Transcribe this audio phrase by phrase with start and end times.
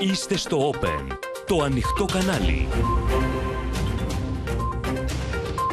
[0.00, 1.16] Είστε στο Open,
[1.46, 2.68] το ανοιχτό κανάλι.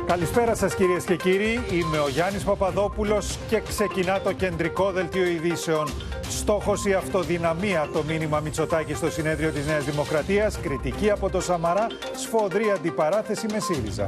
[0.06, 5.88] Καλησπέρα σας κυρίες και κύριοι, είμαι ο Γιάννης Παπαδόπουλος και ξεκινά το κεντρικό δελτίο ειδήσεων.
[6.30, 11.88] Στόχος η αυτοδυναμία, το μήνυμα Μητσοτάκη στο συνέδριο της Νέας Δημοκρατίας, κριτική από το Σαμαρά,
[12.16, 14.08] σφοδρή αντιπαράθεση με ΣΥΡΙΖΑ.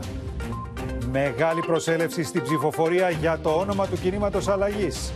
[1.11, 5.11] Μεγάλη προσέλευση στην ψηφοφορία για το όνομα του κινήματος αλλαγής.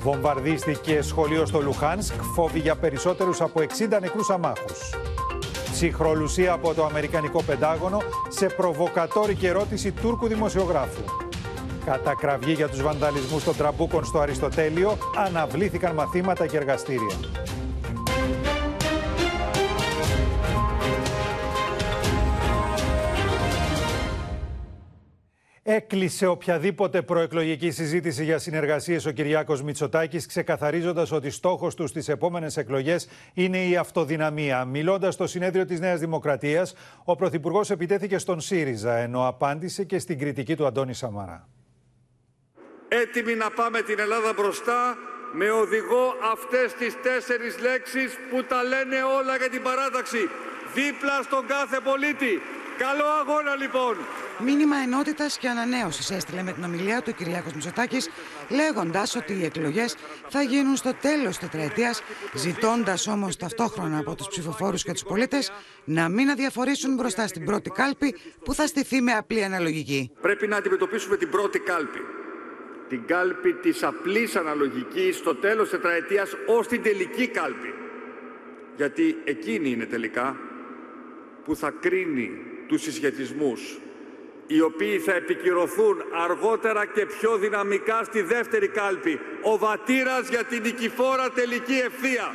[0.00, 4.94] Βομβαρδίστηκε σχολείο στο Λουχάνσκ, φόβοι για περισσότερους από 60 νεκρούς αμάχους.
[5.72, 11.02] Ψυχρολουσία από το Αμερικανικό Πεντάγωνο σε προβοκατόρικη ερώτηση Τούρκου δημοσιογράφου.
[11.84, 17.16] Κατακραυγή για τους βανδαλισμούς των τραμπούκων στο Αριστοτέλειο, αναβλήθηκαν μαθήματα και εργαστήρια.
[25.70, 32.56] Έκλεισε οποιαδήποτε προεκλογική συζήτηση για συνεργασίες ο Κυριάκος Μητσοτάκης, ξεκαθαρίζοντας ότι στόχος τους στις επόμενες
[32.56, 34.64] εκλογές είναι η αυτοδυναμία.
[34.64, 40.18] Μιλώντας στο συνέδριο της Νέας Δημοκρατίας, ο Πρωθυπουργός επιτέθηκε στον ΣΥΡΙΖΑ, ενώ απάντησε και στην
[40.18, 41.48] κριτική του Αντώνη Σαμαρά.
[42.88, 44.96] Έτοιμοι να πάμε την Ελλάδα μπροστά
[45.32, 50.28] με οδηγό αυτές τις τέσσερις λέξεις που τα λένε όλα για την παράταξη.
[50.74, 52.34] Δίπλα στον κάθε πολίτη.
[52.78, 53.96] Καλό αγώνα λοιπόν.
[54.44, 58.08] Μήνυμα ενότητας και ανανέωσης έστειλε με την ομιλία του Κυριάκος Μητσοτάκης,
[58.48, 59.96] λέγοντας ότι οι εκλογές
[60.28, 62.02] θα γίνουν στο τέλος τη τετραετίας,
[62.34, 65.52] ζητώντας όμως ταυτόχρονα από τους ψηφοφόρους και τους πολίτες
[65.84, 70.10] να μην αδιαφορήσουν μπροστά στην πρώτη κάλπη που θα στηθεί με απλή αναλογική.
[70.20, 72.00] Πρέπει να αντιμετωπίσουμε την πρώτη κάλπη.
[72.88, 77.74] Την κάλπη της απλής αναλογικής στο τέλος τετραετίας ως την τελική κάλπη.
[78.76, 80.36] Γιατί εκείνη είναι τελικά
[81.48, 82.30] που θα κρίνει
[82.66, 83.78] τους συσχετισμούς
[84.46, 89.18] οι οποίοι θα επικυρωθούν αργότερα και πιο δυναμικά στη δεύτερη κάλπη.
[89.42, 92.34] Ο βατήρας για την νικηφόρα τελική ευθεία.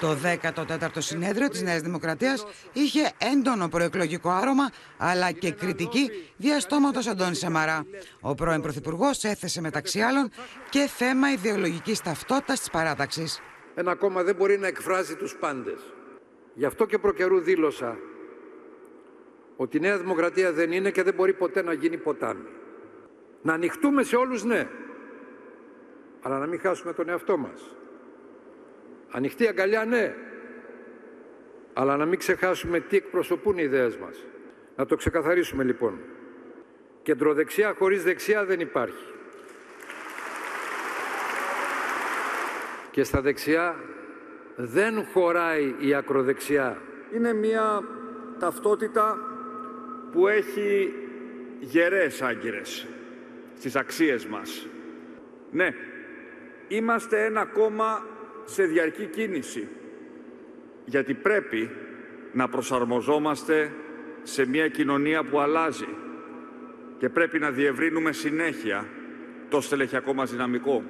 [0.00, 7.34] Το 14ο συνέδριο της Νέας Δημοκρατίας είχε έντονο προεκλογικό άρωμα αλλά και κριτική διαστόματος Αντώνη
[7.34, 7.86] Σαμαρά.
[8.20, 10.30] Ο πρώην Πρωθυπουργός έθεσε μεταξύ άλλων
[10.70, 13.40] και θέμα ιδεολογικής ταυτότητας της παράταξης.
[13.74, 15.80] Ένα κόμμα δεν μπορεί να εκφράζει τους πάντες.
[16.58, 17.98] Γι' αυτό και προκαιρού δήλωσα
[19.56, 22.48] ότι η Νέα Δημοκρατία δεν είναι και δεν μπορεί ποτέ να γίνει ποτάμι.
[23.42, 24.68] Να ανοιχτούμε σε όλους ναι,
[26.20, 27.76] αλλά να μην χάσουμε τον εαυτό μας.
[29.10, 30.14] Ανοιχτή αγκαλιά ναι,
[31.72, 34.24] αλλά να μην ξεχάσουμε τι εκπροσωπούν οι ιδέες μας.
[34.76, 35.98] Να το ξεκαθαρίσουμε λοιπόν.
[37.02, 39.12] Κεντροδεξιά χωρίς δεξιά δεν υπάρχει.
[42.90, 43.76] Και στα δεξιά
[44.60, 46.78] δεν χωράει η ακροδεξιά.
[47.14, 47.82] Είναι μια
[48.38, 49.18] ταυτότητα
[50.12, 50.92] που έχει
[51.60, 52.86] γερές άγκυρες
[53.56, 54.66] στις αξίες μας.
[55.50, 55.74] Ναι,
[56.68, 58.06] είμαστε ένα κόμμα
[58.44, 59.68] σε διαρκή κίνηση,
[60.84, 61.70] γιατί πρέπει
[62.32, 63.72] να προσαρμοζόμαστε
[64.22, 65.88] σε μια κοινωνία που αλλάζει
[66.98, 68.88] και πρέπει να διευρύνουμε συνέχεια
[69.48, 70.82] το στελεχειακό μας δυναμικό.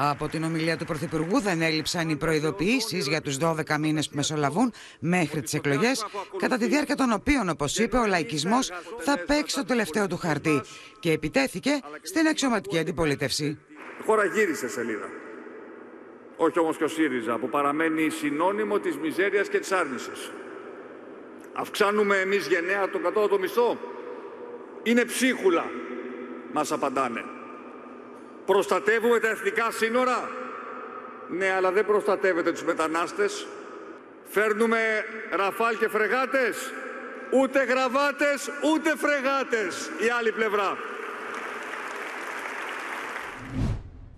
[0.00, 4.72] Από την ομιλία του Πρωθυπουργού δεν έλειψαν οι προειδοποιήσεις για τους 12 μήνες που μεσολαβούν
[5.00, 6.06] μέχρι τις εκλογές,
[6.38, 10.60] κατά τη διάρκεια των οποίων, όπως είπε, ο λαϊκισμός θα παίξει το τελευταίο του χαρτί
[11.00, 13.44] και επιτέθηκε στην αξιωματική αντιπολίτευση.
[14.00, 15.08] Η χώρα γύρισε σελίδα.
[16.36, 20.32] Όχι όμως και ο ΣΥΡΙΖΑ, που παραμένει συνώνυμο της μιζέριας και της άρνησης.
[21.52, 23.78] Αυξάνουμε εμείς γενναία τον κατώτατο μισθό.
[24.82, 25.70] Είναι ψίχουλα,
[26.52, 27.24] μας απαντάνε.
[28.52, 30.30] Προστατεύουμε τα εθνικά σύνορα.
[31.30, 33.46] Ναι, αλλά δεν προστατεύετε τους μετανάστες.
[34.24, 36.56] Φέρνουμε ραφάλ και φρεγάτες.
[37.32, 39.90] Ούτε γραβάτες, ούτε φρεγάτες.
[40.06, 40.76] Η άλλη πλευρά.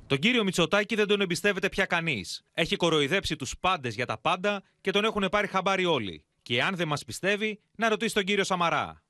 [0.06, 2.42] Τον κύριο Μητσοτάκη δεν τον εμπιστεύεται πια κανείς.
[2.52, 6.24] Έχει κοροϊδέψει τους πάντες για τα πάντα και τον έχουν πάρει χαμπάρι όλοι.
[6.42, 9.02] Και αν δεν μας πιστεύει, να ρωτήσει τον κύριο Σαμαρά.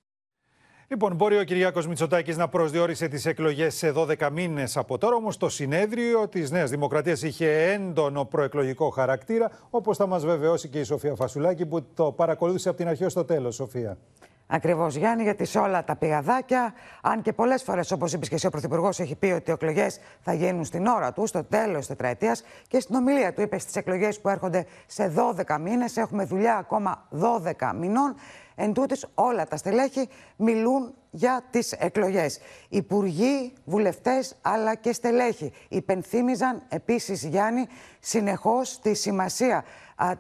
[0.93, 5.37] Λοιπόν, μπορεί ο Κυριάκος Μητσοτάκης να προσδιορίσε τις εκλογές σε 12 μήνες από τώρα, όμως
[5.37, 10.83] το συνέδριο της Νέας Δημοκρατίας είχε έντονο προεκλογικό χαρακτήρα, όπως θα μας βεβαιώσει και η
[10.83, 13.99] Σοφία Φασουλάκη που το παρακολούθησε από την αρχή ως το τέλος, Σοφία.
[14.47, 16.73] Ακριβώς, Γιάννη, γιατί σε όλα τα πηγαδάκια,
[17.03, 20.01] αν και πολλές φορές, όπως είπες και εσύ, ο Πρωθυπουργός έχει πει ότι οι εκλογές
[20.21, 23.77] θα γίνουν στην ώρα του, στο τέλος της τετραετίας, και στην ομιλία του είπες στις
[23.77, 28.15] εκλογές που έρχονται σε 12 μήνες, έχουμε δουλειά ακόμα 12 μηνών.
[28.63, 32.39] Εν τούτης, όλα τα στελέχη μιλούν για τις εκλογές.
[32.69, 37.67] Υπουργοί, βουλευτές αλλά και στελέχοι υπενθύμιζαν επίσης Γιάννη
[38.01, 39.65] συνεχώς τη σημασία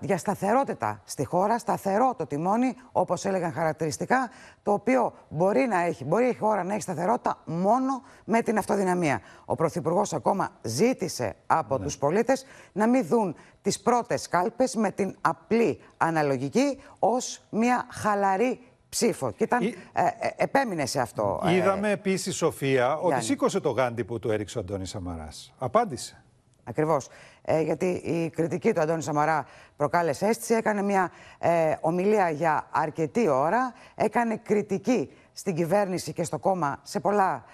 [0.00, 4.30] για σταθερότητα στη χώρα, σταθερό το τιμόνι, όπως έλεγαν χαρακτηριστικά,
[4.62, 9.20] το οποίο μπορεί να έχει, μπορεί η χώρα να έχει σταθερότητα μόνο με την αυτοδυναμία.
[9.44, 11.84] Ο Πρωθυπουργός ακόμα ζήτησε από ναι.
[11.84, 18.60] τους πολίτες να μην δουν τις πρώτες κάλπες με την απλή αναλογική ως μια χαλαρή
[18.90, 19.32] ψήφο.
[19.32, 21.42] Και ήταν, ε, ε, επέμεινε σε αυτό.
[21.44, 25.54] Ε, Είδαμε ε, επίσης, Σοφία, ότι σήκωσε το γάντι που του έριξε ο Αντώνης Σαμαράς.
[25.58, 26.22] Απάντησε.
[26.64, 27.08] Ακριβώς.
[27.42, 29.46] Ε, γιατί η κριτική του Αντώνη Σαμαρά
[29.76, 30.54] προκάλεσε αίσθηση.
[30.54, 33.74] Έκανε μια ε, ομιλία για αρκετή ώρα.
[33.94, 37.44] Έκανε κριτική στην κυβέρνηση και στο κόμμα σε πολλά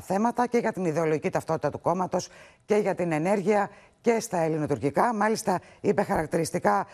[0.00, 2.28] θέματα και για την ιδεολογική ταυτότητα του κόμματος
[2.64, 3.70] και για την ενέργεια
[4.00, 5.14] και στα ελληνοτουρκικά.
[5.14, 6.86] Μάλιστα, είπε χαρακτηριστικά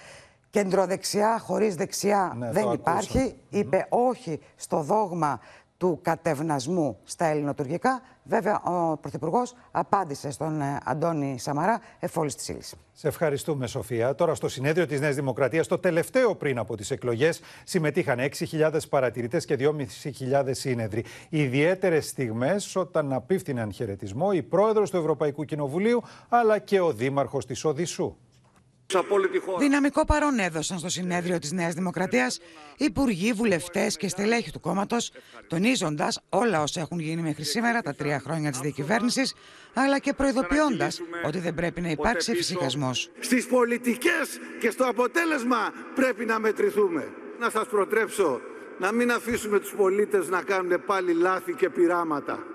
[0.52, 3.34] Κεντροδεξιά χωρίς δεξιά ναι, δεν υπάρχει.
[3.48, 5.40] Είπε όχι στο δόγμα
[5.76, 8.02] του κατευνασμού στα ελληνοτουρκικά.
[8.24, 12.74] Βέβαια, ο Πρωθυπουργός απάντησε στον ε, Αντώνη Σαμαρά εφόλης της ύλης.
[12.92, 14.14] Σε ευχαριστούμε, Σοφία.
[14.14, 19.44] Τώρα, στο συνέδριο της Νέας Δημοκρατίας, το τελευταίο πριν από τις εκλογές, συμμετείχαν 6.000 παρατηρητές
[19.44, 21.04] και 2.500 σύνεδροι.
[21.28, 27.64] Ιδιαίτερες στιγμές όταν απίφθηναν χαιρετισμό η πρόεδρος του Ευρωπαϊκού Κοινοβουλίου αλλά και ο δήμαρχος της
[27.64, 28.16] Οδυσσού.
[29.58, 32.38] Δυναμικό παρόν έδωσαν στο συνέδριο της Νέας Δημοκρατίας
[32.76, 35.12] υπουργοί, βουλευτές και στελέχοι του κόμματος,
[35.46, 39.34] τονίζοντας όλα όσα έχουν γίνει μέχρι σήμερα τα τρία χρόνια της διακυβέρνησης,
[39.74, 42.90] αλλά και προειδοποιώντας ότι δεν πρέπει να υπάρξει εφησυχασμό.
[43.20, 47.08] Στις πολιτικές και στο αποτέλεσμα πρέπει να μετρηθούμε.
[47.38, 48.40] Να σας προτρέψω
[48.78, 52.46] να μην αφήσουμε τους πολίτες να κάνουν πάλι λάθη και πειράματα.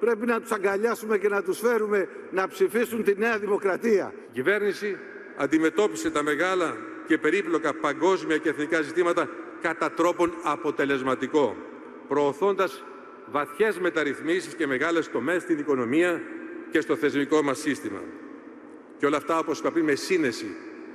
[0.00, 4.12] Πρέπει να τους αγκαλιάσουμε και να τους φέρουμε να ψηφίσουν τη Νέα Δημοκρατία.
[4.28, 4.96] Η κυβέρνηση
[5.36, 9.28] αντιμετώπισε τα μεγάλα και περίπλοκα παγκόσμια και εθνικά ζητήματα
[9.60, 11.56] κατά τρόπον αποτελεσματικό,
[12.08, 12.84] προωθώντας
[13.30, 16.20] βαθιές μεταρρυθμίσεις και μεγάλες τομές στην οικονομία
[16.70, 18.00] και στο θεσμικό μας σύστημα.
[18.98, 20.46] Και όλα αυτά, όπως είπα πριν, με σύνεση,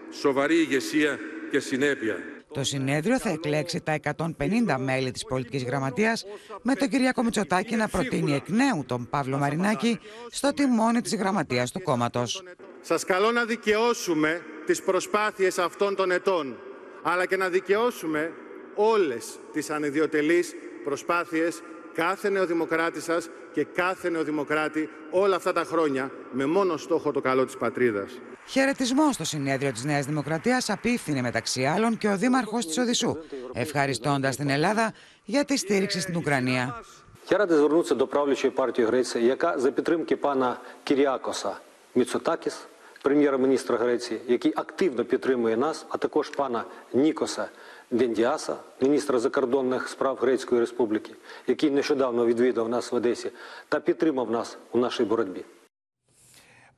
[0.09, 1.19] σοβαρή ηγεσία
[1.51, 2.17] και συνέπεια.
[2.53, 6.25] Το συνέδριο θα εκλέξει τα 150 μέλη της πολιτικής γραμματείας
[6.61, 9.99] με τον Κυριακό Μητσοτάκη να προτείνει εκ νέου τον Παύλο Μαρινάκη
[10.29, 12.43] στο τιμόνι της γραμματείας του κόμματος.
[12.80, 16.56] Σας καλώ να δικαιώσουμε τις προσπάθειες αυτών των ετών,
[17.02, 18.32] αλλά και να δικαιώσουμε
[18.74, 21.62] όλες τις ανιδιοτελείς προσπάθειες
[21.94, 27.44] κάθε νεοδημοκράτη σας και κάθε νεοδημοκράτη όλα αυτά τα χρόνια με μόνο στόχο το καλό
[27.44, 28.10] της πατρίδας.
[28.46, 33.16] Χαιρετισμό στο συνέδριο της Νέας Δημοκρατίας απίφθινε μεταξύ άλλων και ο Δήμαρχος της Οδυσσού,
[33.52, 34.92] ευχαριστώντας την Ελλάδα
[35.24, 36.82] για τη στήριξη στην Ουκρανία.
[37.28, 41.60] Я радий звернутися до правлячої партії Греції, яка за підтримки пана Кіріакоса
[41.94, 42.66] Міцотакіс,
[43.01, 46.63] прем'єр-міністра Греції, який активно підтримує нас, а також пана
[46.93, 47.49] Нікоса
[47.91, 51.11] Дендіаса, міністра закордонних справ Грецької Республіки,
[51.47, 53.31] який нещодавно відвідав нас в Одесі
[53.69, 55.45] та підтримав нас у нашій боротьбі.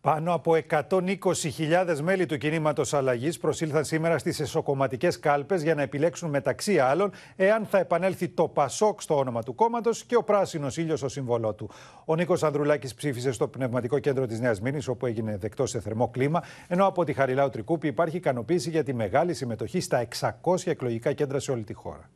[0.03, 6.29] Πάνω από 120.000 μέλη του κινήματος αλλαγής προσήλθαν σήμερα στις εσωκομματικές κάλπες για να επιλέξουν
[6.29, 10.99] μεταξύ άλλων εάν θα επανέλθει το Πασόκ στο όνομα του κόμματος και ο πράσινος ήλιος
[10.99, 11.69] στο σύμβολό του.
[12.05, 16.07] Ο Νίκος Ανδρουλάκης ψήφισε στο Πνευματικό Κέντρο της Νέας Μήνης, όπου έγινε δεκτός σε θερμό
[16.07, 20.07] κλίμα, ενώ από τη Χαριλάου Τρικούπη υπάρχει ικανοποίηση για τη μεγάλη συμμετοχή στα
[20.41, 22.09] 600 εκλογικά κέντρα σε όλη τη χώρα.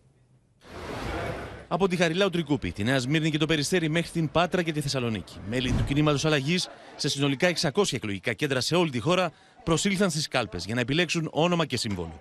[1.68, 4.82] Από τη Χαριλάου Τρικούπη, τη Νέα Σμύρνη και το Περιστέρι μέχρι την Πάτρα και τη
[4.82, 5.36] Θεσσαλονίκη.
[5.50, 9.32] Μέλη του κινήματος αλλαγής σε συνολικά 600 εκλογικά κέντρα σε όλη τη χώρα
[9.64, 12.20] προσήλθαν στις κάλπες για να επιλέξουν όνομα και σύμβολο.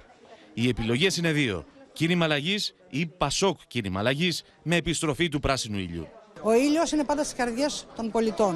[0.55, 1.65] Οι επιλογές είναι δύο.
[1.93, 6.09] Κίνημα αλλαγής ή Πασόκ κίνημα αλλαγής με επιστροφή του πράσινου ήλιου.
[6.43, 8.55] Ο ήλιος είναι πάντα στις καρδιές των πολιτών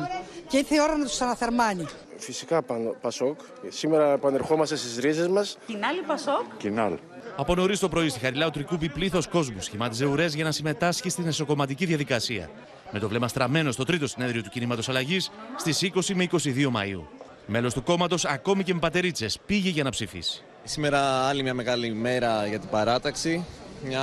[0.49, 1.87] και ήρθε η ώρα να του αναθερμάνει.
[2.17, 2.63] Φυσικά
[3.01, 3.41] Πασόκ.
[3.69, 5.59] Σήμερα επανερχόμαστε στις ρίζες μας.
[5.67, 6.99] Κινάλ Πασόκ; Κινάλ.
[7.37, 11.27] Από νωρίς το πρωί στη Χαριλάου Τρικούπη, πλήθος κόσμου σχημάτιζε ουρές για να συμμετάσχει στην
[11.27, 12.51] εσωκομματική διαδικασία.
[12.91, 17.08] Με το βλέμμα στραμμένο στο τρίτο συνέδριο του κινήματος αλλαγής στις 20 με 22 Μαου.
[17.46, 20.43] Μέλος του κόμματος, ακόμη και με πατερίτσες, πήγε για να ψηφίσει.
[20.65, 23.44] Σήμερα άλλη μια μεγάλη μέρα για την παράταξη.
[23.84, 24.03] Μια,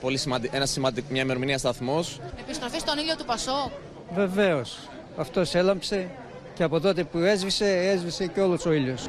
[0.00, 0.50] πολύ σημαντι...
[0.52, 1.04] ένας σημαντικ...
[1.10, 2.20] μια ημερομηνία σταθμός.
[2.40, 3.70] Επιστροφή στον ήλιο του Πασό.
[4.14, 4.78] Βεβαίως.
[5.16, 6.10] Αυτός έλαμψε
[6.54, 9.06] και από τότε που έσβησε, έσβησε και όλος ο ήλιος.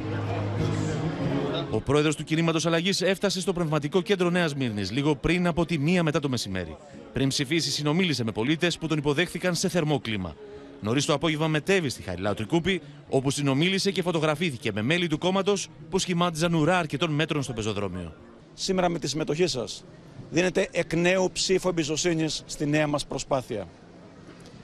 [1.74, 5.78] Ο πρόεδρος του κινήματος αλλαγής έφτασε στο πνευματικό κέντρο Νέας Μύρνης λίγο πριν από τη
[5.78, 6.78] μία μετά το μεσημέρι.
[7.14, 10.36] Πριν ψηφίσει, συνομίλησε με πολίτες που τον υποδέχθηκαν σε θερμό κλίμα.
[10.82, 15.68] Νωρίς το απόγευμα μετέβη στη Χαριλάου Τρικούπη, όπου συνομίλησε και φωτογραφήθηκε με μέλη του κόμματος
[15.90, 18.14] που σχημάτιζαν ουρά αρκετών μέτρων στο πεζοδρόμιο.
[18.54, 19.86] Σήμερα με τη συμμετοχή σας,
[20.30, 23.68] δίνετε εκ νέου ψήφο εμπιστοσύνης στη νέα μας προσπάθεια.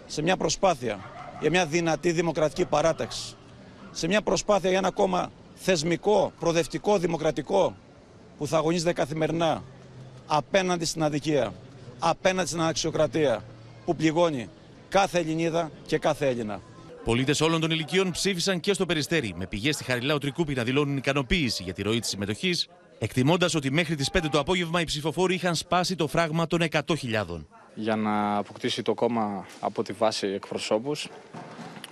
[0.05, 0.99] Σε μια προσπάθεια
[1.41, 3.35] για μια δυνατή δημοκρατική παράταξη.
[3.91, 7.75] Σε μια προσπάθεια για ένα κόμμα θεσμικό, προοδευτικό, δημοκρατικό
[8.37, 9.63] που θα αγωνίζεται καθημερινά
[10.27, 11.53] απέναντι στην αδικία,
[11.99, 13.43] απέναντι στην αναξιοκρατία,
[13.85, 14.49] που πληγώνει
[14.89, 16.61] κάθε Ελληνίδα και κάθε Έλληνα.
[17.03, 20.97] Πολίτες όλων των ηλικιών ψήφισαν και στο Περιστέρι, με πηγές στη Χαριλάου Τρικούπη να δηλώνουν
[20.97, 22.67] ικανοποίηση για τη ροή της συμμετοχής,
[22.99, 27.45] εκτιμώντας ότι μέχρι τις 5 το απόγευμα οι ψηφοφόροι είχαν σπάσει το φράγμα των 100.000.
[27.75, 31.07] Για να αποκτήσει το κόμμα από τη βάση εκπροσώπους,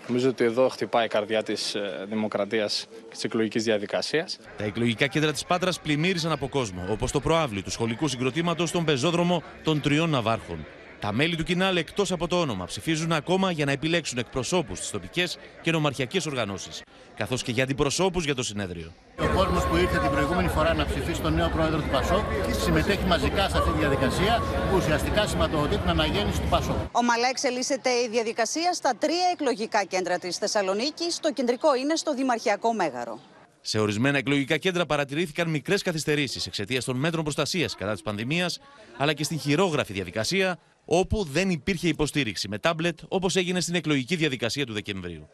[0.08, 1.76] νομίζω ότι εδώ χτυπάει η καρδιά της
[2.10, 4.40] δημοκρατίας και της εκλογικής διαδικασίας.
[4.58, 8.86] Τα εκλογικά κέντρα της Πάτρας πλημμύρισαν από κόσμο, όπως το προάβλιο του σχολικού συγκροτήματος στον
[8.86, 10.66] πεζόδρομο των τριών Ναβάρχων.
[11.00, 14.90] Τα μέλη του Κινάλ εκτός από το όνομα ψηφίζουν ακόμα για να επιλέξουν εκπροσώπους στις
[14.90, 16.82] τοπικές και νομαρχιακές οργανώσεις,
[17.16, 18.92] καθώς και για αντιπροσώπους για το συνέδριο.
[19.20, 22.24] Ο κόσμος που ήρθε την προηγούμενη φορά να ψηφίσει τον νέο πρόεδρο του ΠΑΣΟΚ
[22.64, 26.76] συμμετέχει μαζικά σε αυτή τη διαδικασία που ουσιαστικά σηματοδοτεί την αναγέννηση του ΠΑΣΟΚ.
[26.92, 31.06] Ομαλά εξελίσσεται η διαδικασία στα τρία εκλογικά κέντρα της Θεσσαλονίκη.
[31.22, 33.20] Το κεντρικό είναι στο Δημαρχιακό Μέγαρο.
[33.62, 38.60] Σε ορισμένα εκλογικά κέντρα παρατηρήθηκαν μικρές καθυστερήσεις εξαιτίας των μέτρων προστασίας κατά της πανδημίας,
[38.98, 44.16] αλλά και στην χειρόγραφη διαδικασία, όπου δεν υπήρχε υποστήριξη με τάμπλετ, όπως έγινε στην εκλογική
[44.16, 45.30] διαδικασία του Δεκεμβρίου.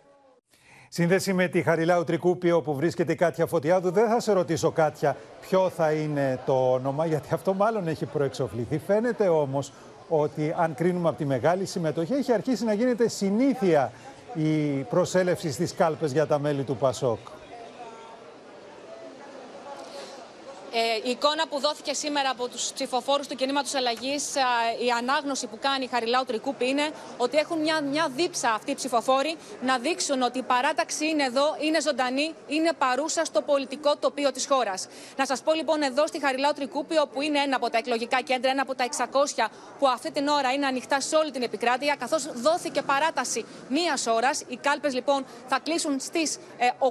[0.96, 3.92] Σύνδεση με τη Χαριλάου Τρικούπη, όπου βρίσκεται η Κάτια Φωτιάδου.
[3.92, 8.78] Δεν θα σε ρωτήσω, Κάτια, ποιο θα είναι το όνομα, γιατί αυτό μάλλον έχει προεξοφληθεί.
[8.78, 9.72] Φαίνεται όμως
[10.08, 13.92] ότι, αν κρίνουμε από τη μεγάλη συμμετοχή, έχει αρχίσει να γίνεται συνήθεια
[14.34, 17.20] η προσέλευση στις κάλπες για τα μέλη του ΠΑΣΟΚ.
[17.20, 17.32] Ε,
[21.06, 24.36] η εικόνα που δόθηκε σήμερα από τους ψηφοφόρους του κινήματος αλλαγής,
[24.86, 28.75] η ανάγνωση που κάνει η Χαριλάου Τρικούπη είναι ότι έχουν μια, μια δίψα αυτοί οι
[28.75, 34.32] ψηφοφόροι να δείξουν ότι η παράταξη είναι εδώ, είναι ζωντανή, είναι παρούσα στο πολιτικό τοπίο
[34.32, 34.88] της χώρας.
[35.18, 38.50] Να σας πω λοιπόν εδώ στη Χαριλάου Τρικούπη, όπου είναι ένα από τα εκλογικά κέντρα,
[38.51, 39.50] ένα από τα 600
[39.80, 44.44] που αυτή την ώρα είναι ανοιχτά σε όλη την επικράτεια, καθώς δόθηκε παράταση μίας ώρας.
[44.48, 46.38] Οι κάλπες λοιπόν θα κλείσουν στις
[46.80, 46.89] 8.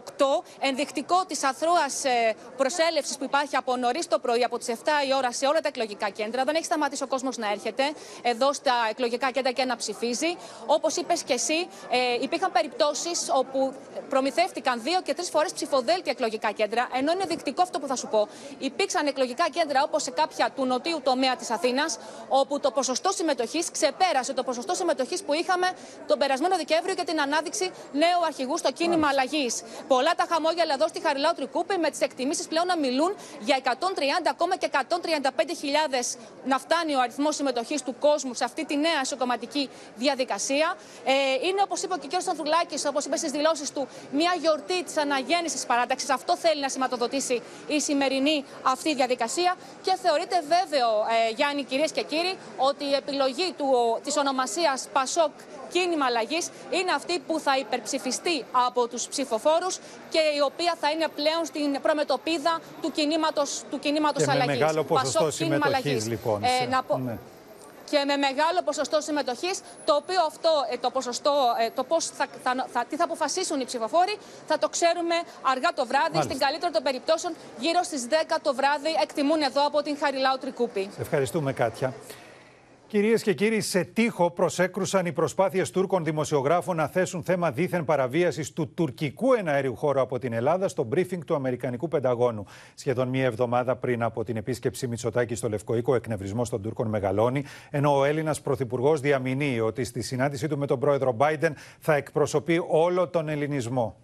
[0.60, 4.72] Ενδεικτικό της αθρώας ε, προσέλευσης που υπάρχει από νωρίς το πρωί, από τις 7
[5.08, 6.44] η ώρα, σε όλα τα εκλογικά κέντρα.
[6.44, 7.82] Δεν έχει σταματήσει ο κόσμος να έρχεται
[8.22, 10.36] εδώ στα εκλογικά κέντρα και να ψηφίζει.
[10.66, 13.74] Όπως είπες και εσύ, ε, υπήρχαν περιπτώσεις όπου
[14.08, 16.88] προμηθεύτηκαν δύο και τρεις φορές ψηφοδέλτια εκλογικά κέντρα.
[16.94, 18.28] Ενώ είναι δεικτικό αυτό που θα σου πω.
[18.58, 21.98] Υπήρξαν εκλογικά κέντρα όπως σε κάποια του νοτίου τομέα της Αθήνας,
[22.28, 25.68] όπου το ποσοστό συμμετοχής ξεπέρασε το ποσοστό συμμετοχής που είχαμε
[26.06, 29.62] τον περασμένο Δεκέμβριο και την ανάδειξη νέου αρχηγού στο κίνημα αλλαγής.
[29.88, 33.70] Πολλά τα χαμόγελα εδώ στη Χαριλάου Τρικούπη με τις εκτιμήσεις πλέον να μιλούν για 130
[34.30, 34.78] ακόμα και 135.000
[36.44, 40.76] να φτάνει ο αριθμός συμμετοχής του κόσμου σε αυτή τη νέα εσωκομματική διαδικασία.
[41.04, 41.12] Ε,
[41.46, 42.20] είναι, όπως είπε ο κ.
[42.20, 46.10] Στανθουλάκη, όπως είπε στις δηλώσεις του, μια γιορτή της αναγέννησης παράταξης.
[46.10, 49.54] Αυτό θέλει να σηματοδοτήσει η σημερινή αυτή διαδικασία.
[49.82, 50.88] Και θεωρείται βέβαιο,
[51.28, 53.54] ε, Γιάννη, κυρίες και κύριοι, ότι η επιλογή
[54.02, 55.30] της ονομασίας Πασόκ
[55.72, 59.78] κίνημα αλλαγής είναι αυτή που θα υπερψηφιστεί από τους ψηφοφόρους
[60.10, 64.46] και η οποία θα είναι πλέον στην προμετωπίδα του κινήματο του κινήματος αλλαγή.
[64.46, 66.44] Με μεγάλο ποσοστό συμμετοχής, λοιπόν.
[66.44, 66.98] Ε, να πω...
[66.98, 67.18] ναι.
[67.90, 72.26] Και με μεγάλο ποσοστό συμμετοχής, το οποίο αυτό ε, το ποσοστό, ε, το πώς θα,
[72.42, 75.14] θα, θα, τι θα αποφασίσουν οι ψηφοφόροι, θα το ξέρουμε
[75.52, 76.14] αργά το βράδυ.
[76.16, 76.22] Μάλιστα.
[76.22, 80.90] Στην καλύτερη των περιπτώσεων, γύρω στις 10 το βράδυ, εκτιμούν εδώ από την Χαριλάου Τρικούπη.
[80.94, 81.92] Σε ευχαριστούμε, Κάτια.
[82.92, 88.52] Κυρίες και κύριοι, σε τείχο προσέκρουσαν οι προσπάθειες Τούρκων δημοσιογράφων να θέσουν θέμα δίθεν παραβίασης
[88.52, 92.44] του τουρκικού εναέριου χώρου από την Ελλάδα στο briefing του Αμερικανικού Πενταγώνου.
[92.74, 96.88] Σχεδόν μία εβδομάδα πριν από την επίσκεψη Μητσοτάκη στο Λευκό Οίκο, ο εκνευρισμός των Τούρκων
[96.88, 101.94] μεγαλώνει, ενώ ο Έλληνας Πρωθυπουργός διαμηνύει ότι στη συνάντησή του με τον πρόεδρο Biden θα
[101.94, 103.96] εκπροσωπεί όλο τον ελληνισμό.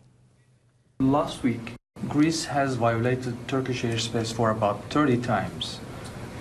[0.98, 1.74] Last week,
[2.14, 5.80] Greece has violated Turkish airspace for about 30 times.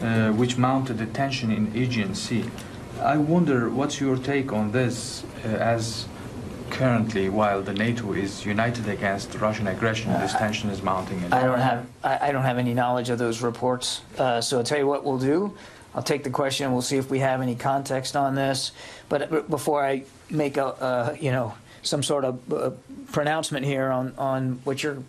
[0.01, 2.45] Uh, which mounted the tension in Aegean Sea.
[3.01, 6.05] I wonder what's your take on this uh, as
[6.69, 11.23] currently while the NATO is united against Russian aggression, this tension is mounting.
[11.33, 14.01] I don't have I, I don't have any knowledge of those reports.
[14.19, 15.57] Uh, so I'll tell you what we'll do.
[15.95, 16.65] I'll take the question.
[16.65, 18.73] And we'll see if we have any context on this.
[19.09, 22.77] But before I make a you know some sort of
[23.11, 24.99] pronouncement here on on what you're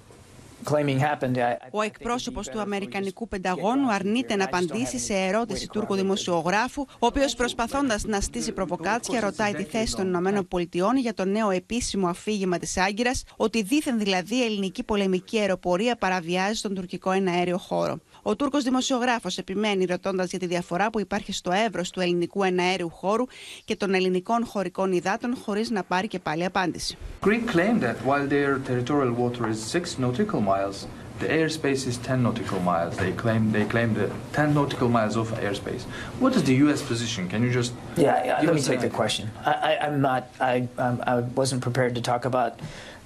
[1.70, 8.04] Ο εκπρόσωπος του Αμερικανικού Πενταγώνου αρνείται να απαντήσει σε ερώτηση Τούρκου δημοσιογράφου, ο οποίος προσπαθώντας
[8.04, 13.24] να στήσει προβοκάτσια ρωτάει τη θέση των ΗΠΑ για το νέο επίσημο αφήγημα της Άγκυρας,
[13.36, 17.98] ότι δήθεν δηλαδή η ελληνική πολεμική αεροπορία παραβιάζει τον τουρκικό εναέριο χώρο.
[18.28, 22.90] Ο Τούρκο δημοσιογράφο επιμένει ρωτώντα για τη διαφορά που υπάρχει στο εύρο του ελληνικού εναέριου
[22.90, 23.24] χώρου
[23.64, 26.96] και των ελληνικών χωρικών υδάτων, χωρί να πάρει και πάλι απάντηση.
[27.24, 30.76] Greek claim that while their territorial water is 6 nautical miles,
[31.22, 32.96] the airspace is 10 nautical miles.
[32.96, 35.82] They claim they claim the 10 nautical miles of airspace.
[36.20, 36.80] What is the U.S.
[36.82, 37.28] position?
[37.28, 38.24] Can you just yeah?
[38.24, 39.24] yeah let me take the question.
[39.44, 40.22] I, I, I'm not.
[40.52, 40.54] I
[40.86, 42.52] I'm, I wasn't prepared to talk about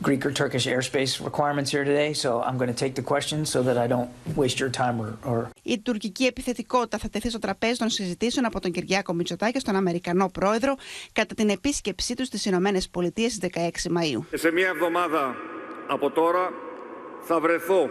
[0.06, 3.62] Greek or Turkish airspace requirements here today, so I'm going to take the questions so
[3.68, 5.50] that I don't waste your time or, or...
[5.62, 10.28] Η τουρκική επιθετικότητα θα τεθεί στο τραπέζι των συζητήσεων από τον Κυριάκο Μητσοτάκη στον Αμερικανό
[10.28, 10.74] πρόεδρο
[11.12, 14.26] κατά την επίσκεψή του στις Ηνωμένες Πολιτείες στι 16 Μαου.
[14.30, 15.36] Και σε μία εβδομάδα
[15.86, 16.52] από τώρα
[17.22, 17.90] θα βρεθώ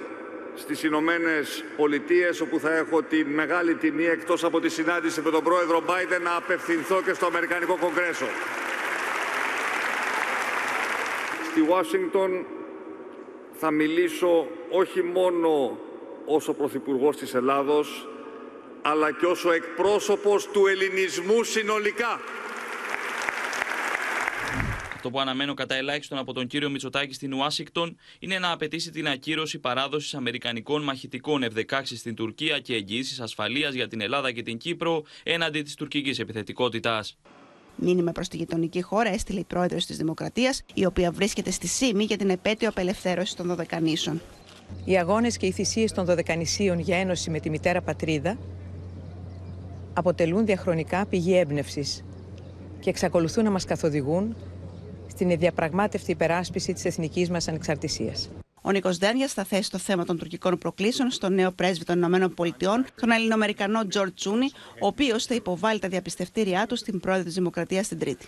[0.55, 5.43] στις Ηνωμένες Πολιτείες όπου θα έχω τη μεγάλη τιμή εκτός από τη συνάντηση με τον
[5.43, 8.25] πρόεδρο Μπάιντεν να απευθυνθώ και στο Αμερικανικό Κογκρέσο.
[11.51, 12.45] Στη Ουάσιγκτον
[13.51, 15.77] θα μιλήσω όχι μόνο
[16.25, 18.07] ως ο Πρωθυπουργός της Ελλάδος,
[18.81, 22.19] αλλά και ως ο εκπρόσωπος του ελληνισμού συνολικά.
[24.93, 29.07] Αυτό που αναμένω κατά ελάχιστον από τον κύριο Μητσοτάκη στην Ουάσιγκτον είναι να απαιτήσει την
[29.07, 34.57] ακύρωση παράδοσης Αμερικανικών μαχητικών F-16 στην Τουρκία και εγγυήσεις ασφαλείας για την Ελλάδα και την
[34.57, 37.17] Κύπρο έναντι της τουρκικής επιθετικότητας.
[37.75, 42.03] Μήνυμα προς τη γειτονική χώρα έστειλε η πρόεδρος της Δημοκρατίας, η οποία βρίσκεται στη ΣΥΜΗ
[42.03, 44.21] για την επέτειο απελευθέρωσης των Δωδεκανήσων.
[44.85, 48.37] Οι αγώνες και οι θυσίες των Δωδεκανησίων για ένωση με τη μητέρα πατρίδα
[49.93, 52.03] αποτελούν διαχρονικά πηγή έμπνευσης
[52.79, 54.35] και εξακολουθούν να μας καθοδηγούν
[55.07, 58.29] στην διαπραγμάτευτη υπεράσπιση της εθνικής μας ανεξαρτησίας.
[58.61, 62.33] Ο Νίκος Δένιας θα θέσει το θέμα των τουρκικών προκλήσεων στον νέο πρέσβη των Ηνωμένων
[62.33, 64.49] Πολιτειών, τον Ελληνοαμερικανό Τζορτ Τσούνι,
[64.81, 68.27] ο οποίος θα υποβάλει τα διαπιστευτήριά του στην πρόεδρο της Δημοκρατίας την Τρίτη.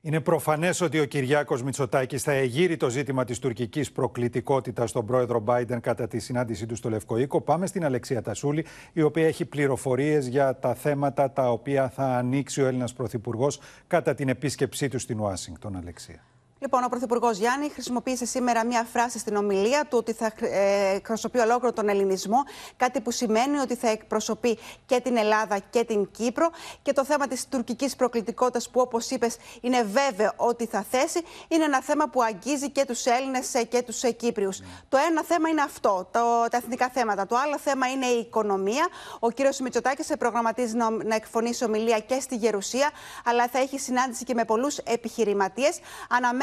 [0.00, 5.40] Είναι προφανές ότι ο Κυριάκος Μητσοτάκης θα εγείρει το ζήτημα της τουρκικής προκλητικότητας στον πρόεδρο
[5.40, 7.40] Μπάιντεν κατά τη συνάντησή του στο Λευκό Οίκο.
[7.40, 12.62] Πάμε στην Αλεξία Τασούλη, η οποία έχει πληροφορίες για τα θέματα τα οποία θα ανοίξει
[12.62, 15.76] ο Έλληνας Πρωθυπουργός κατά την επίσκεψή του στην Ουάσιγκτον.
[15.76, 16.24] Αλεξία.
[16.58, 21.38] Λοιπόν, ο Πρωθυπουργός Γιάννη χρησιμοποίησε σήμερα μία φράση στην ομιλία του ότι θα ε, εκπροσωπεί
[21.38, 22.44] ολόκληρο τον ελληνισμό.
[22.76, 26.50] Κάτι που σημαίνει ότι θα εκπροσωπεί και την Ελλάδα και την Κύπρο.
[26.82, 31.64] Και το θέμα της τουρκικής προκλητικότητας, που όπως είπες, είναι βέβαιο ότι θα θέσει, είναι
[31.64, 34.60] ένα θέμα που αγγίζει και τους Έλληνες και τους Κύπριους.
[34.88, 36.20] Το ένα θέμα είναι αυτό, το,
[36.50, 37.26] τα εθνικά θέματα.
[37.26, 38.88] Το άλλο θέμα είναι η οικονομία.
[39.18, 42.90] Ο κύριος Μητσοτάκης προγραμματίζει να, να εκφωνήσει ομιλία και στη Γερουσία,
[43.24, 45.78] αλλά θα έχει συνάντηση και με πολλούς επιχειρηματίες.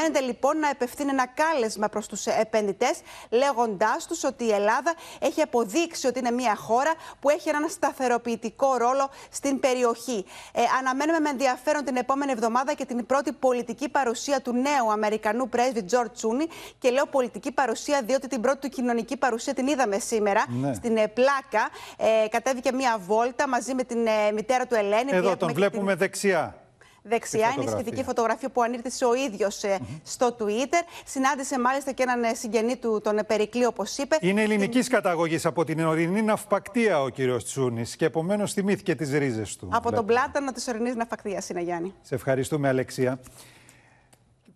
[0.01, 5.41] Αναμένεται λοιπόν να επευθύνει ένα κάλεσμα προς τους επενδυτές, λέγοντάς τους ότι η Ελλάδα έχει
[5.41, 10.25] αποδείξει ότι είναι μια χώρα που έχει έναν σταθεροποιητικό ρόλο στην περιοχή.
[10.53, 15.49] Ε, αναμένουμε με ενδιαφέρον την επόμενη εβδομάδα και την πρώτη πολιτική παρουσία του νέου Αμερικανού
[15.49, 16.47] πρέσβη Τζορτ Τσούνι.
[16.79, 20.73] Και λέω πολιτική παρουσία, διότι την πρώτη του κοινωνική παρουσία την είδαμε σήμερα Ναι.
[20.73, 21.69] στην ε, πλάκα.
[21.97, 25.09] Ε, κατέβηκε μια βόλτα μαζί με την ε, μητέρα του Ελένη.
[25.11, 26.55] Εδώ Βλέπουμε τον και βλέπουμε δεξιά.
[27.03, 27.79] Δεξιά Τη είναι η φωτογραφία.
[27.79, 29.61] σχετική φωτογραφία που ανήρτησε ο ίδιος
[30.03, 30.83] στο Twitter.
[31.05, 34.17] Συνάντησε μάλιστα και έναν ε, συγγενή του, τον ε, Περικλή, όπως είπε.
[34.21, 39.55] Είναι ελληνικής καταγωγής από την ορεινή ναυπακτία ο κύριος Τσούνης και επομένως θυμήθηκε τις ρίζες
[39.55, 39.65] του.
[39.71, 40.13] Από τον Βλέπουμε.
[40.13, 41.93] πλάτανο της ορεινής ναυπακτίας είναι Γιάννη.
[42.01, 43.19] Σε ευχαριστούμε, Αλεξία.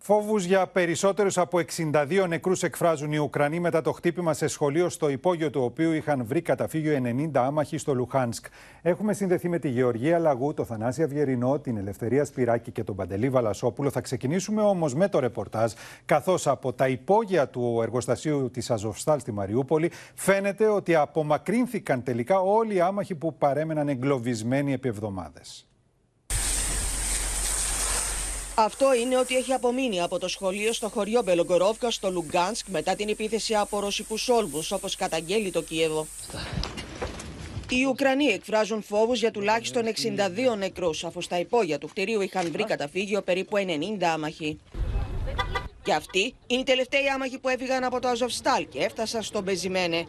[0.06, 5.08] Φόβους για περισσότερους από 62 νεκρούς εκφράζουν οι Ουκρανοί μετά το χτύπημα σε σχολείο στο
[5.08, 8.46] υπόγειο του οποίου είχαν βρει καταφύγιο 90 άμαχοι στο Λουχάνσκ.
[8.82, 13.30] Έχουμε συνδεθεί με τη Γεωργία Λαγού, το Θανάση Αυγερινό, την Ελευθερία Σπυράκη και τον Παντελή
[13.30, 13.90] Βαλασόπουλο.
[13.90, 15.72] Θα ξεκινήσουμε όμως με το ρεπορτάζ,
[16.04, 22.74] καθώς από τα υπόγεια του εργοστασίου της Αζοφστάλ στη Μαριούπολη φαίνεται ότι απομακρύνθηκαν τελικά όλοι
[22.74, 25.66] οι άμαχοι που παρέμεναν εγκλωβισμένοι επί εβδομάδες.
[28.58, 33.08] Αυτό είναι ότι έχει απομείνει από το σχολείο στο χωριό Μπελογκορόβκα στο Λουγκάνσκ μετά την
[33.08, 36.06] επίθεση από ρωσικούς όλμου, όπως καταγγέλει το Κίεβο.
[37.68, 42.64] Οι Ουκρανοί εκφράζουν φόβους για τουλάχιστον 62 νεκρούς, αφού στα υπόγεια του κτηρίου είχαν βρει
[42.64, 44.58] καταφύγιο περίπου 90 άμαχοι.
[45.82, 50.06] Και αυτοί είναι οι τελευταίοι άμαχοι που έφυγαν από το Αζοφστάλ και έφτασαν στο Μπεζιμένε.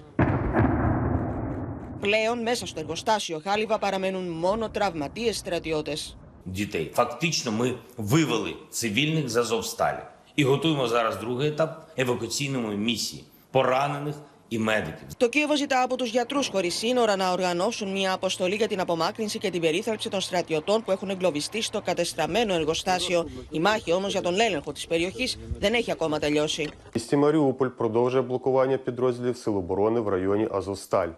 [2.00, 6.18] Πλέον μέσα στο εργοστάσιο Χάλιβα παραμένουν μόνο τραυματίες στρατιώτες.
[6.47, 6.90] дітей.
[6.95, 9.99] Фактично, ми вивели цивільних з Азовсталі
[10.37, 14.14] і готуємо зараз другий етап евакуаційної місії поранених
[14.49, 15.14] і медиків.
[15.16, 19.38] Το Κίεβο ζητά από του γιατρού χωρί σύνορα να οργανώσουν μια αποστολή για την απομάκρυνση
[19.38, 23.29] και την περίθαλψη των στρατιωτών που έχουν εγκλωβιστεί στο κατεστραμμένο εργοστάσιο.
[23.51, 26.71] Η μάχη όμω για τον έλεγχο τη περιοχή δεν έχει ακόμα τελειώσει.
[26.95, 31.09] Місті Маріуполь продовжує блокування підрозділів Сил оборони в районі Азовсталь.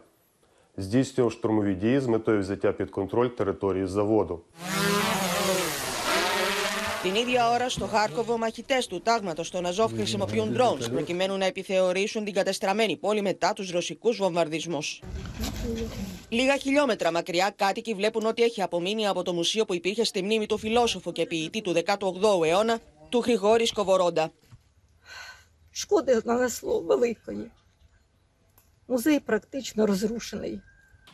[0.79, 4.44] Здійснював штурмові дії з метою взяття під контроль території заводу.
[7.03, 12.24] Την ίδια ώρα στο Χάρκοβο, μαχητέ του τάγματο των Αζόφ χρησιμοποιούν drones προκειμένου να επιθεωρήσουν
[12.24, 14.79] την κατεστραμμένη πόλη μετά του ρωσικού βομβαρδισμού.
[16.29, 20.46] Λίγα χιλιόμετρα μακριά, κάτοικοι βλέπουν ότι έχει απομείνει από το μουσείο που υπήρχε στη μνήμη
[20.46, 24.33] του φιλόσοφου και ποιητή του 18ου αιώνα, του Γρηγόρη Σκοβορόντα.
[25.70, 27.50] Шкоди нанесло великої.
[28.87, 30.61] Музей практично розрушений.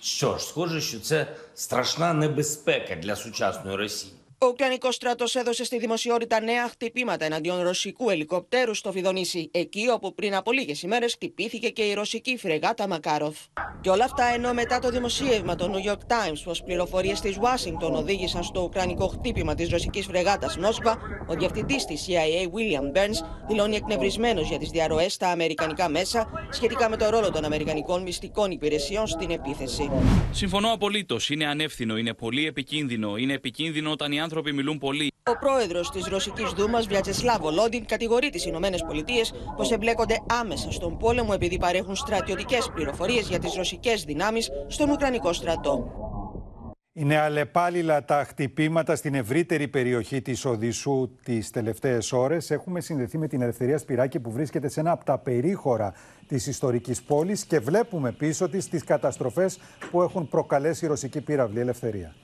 [0.06, 4.14] Що ж, схоже, що це страшна небезпека для сучасної Росії.
[4.38, 10.14] Ο Ουκρανικός στρατός έδωσε στη δημοσιότητα νέα χτυπήματα εναντίον ρωσικού ελικοπτέρου στο Φιδονήσι, εκεί όπου
[10.14, 13.38] πριν από λίγες ημέρες χτυπήθηκε και η ρωσική φρεγάτα Μακάροφ.
[13.82, 17.92] Και όλα αυτά ενώ μετά το δημοσίευμα του New York Times πως πληροφορίες της Washington
[17.92, 23.76] οδήγησαν στο ουκρανικό χτύπημα της ρωσικής φρεγάτας Μόσχα, ο διευθυντής της CIA, William Burns, δηλώνει
[23.76, 29.08] εκνευρισμένος για τις διαρροές στα αμερικανικά μέσα σχετικά με το ρόλο των αμερικανικών μυστικών υπηρεσιών
[29.08, 29.92] στην επίθεση.
[30.32, 31.30] Συμφωνώ απολύτως.
[31.30, 33.18] Είναι ανεύθυνο, είναι πολύ επικίνδυνο.
[33.18, 35.12] Είναι επικίνδυνο όταν οι άνθρωποι μιλούν πολύ.
[35.24, 40.98] Ο πρόεδρος της Ρωσικής Δούμας, Βιατζεσλάβο Λόντιν, κατηγορεί τις Ηνωμένες Πολιτείες πως εμπλέκονται άμεσα στον
[40.98, 45.90] πόλεμο επειδή παρέχουν στρατιωτικές πληροφορίες για τις ρωσικές δυνάμεις στον Ουκρανικό στρατό.
[46.98, 52.52] Είναι αλλεπάλληλα τα χτυπήματα στην ευρύτερη περιοχή της Οδυσσού τις τελευταίες ώρες.
[52.52, 55.94] Έχουμε συνδεθεί με την Ελευθερία Σπυράκη που βρίσκεται σε ένα από τα περίχωρα
[56.28, 59.60] της ιστορικής πόλης και βλέπουμε πίσω της τις καταστροφές
[59.92, 62.16] που έχουν προκαλέσει η ρωσική πύραυλη Ελευθερία.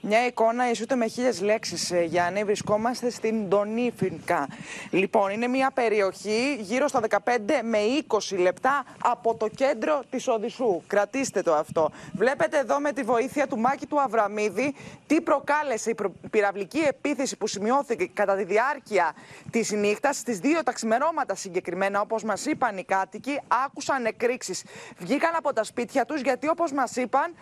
[0.00, 2.44] Μια εικόνα ισούται με χίλιες λέξεις, ε, Γιάννη.
[2.44, 4.48] Βρισκόμαστε στην Ντονίφινκα.
[4.90, 10.82] Λοιπόν, είναι μια περιοχή γύρω στα 15 με 20 λεπτά από το κέντρο της Οδυσσού.
[10.86, 11.90] Κρατήστε το αυτό.
[12.12, 14.74] Βλέπετε εδώ με τη βοήθεια του Μάκη του Αβραμίδη
[15.06, 15.94] τι προκάλεσε η
[16.30, 19.14] πυραυλική επίθεση που σημειώθηκε κατά τη διάρκεια
[19.50, 20.16] της νύχτας.
[20.16, 24.64] Στις δύο τα ξημερώματα συγκεκριμένα, όπως μας είπαν οι κάτοικοι, άκουσαν εκρήξεις.
[24.98, 27.34] Βγήκαν από τα σπίτια τους γιατί, όπως μας είπαν,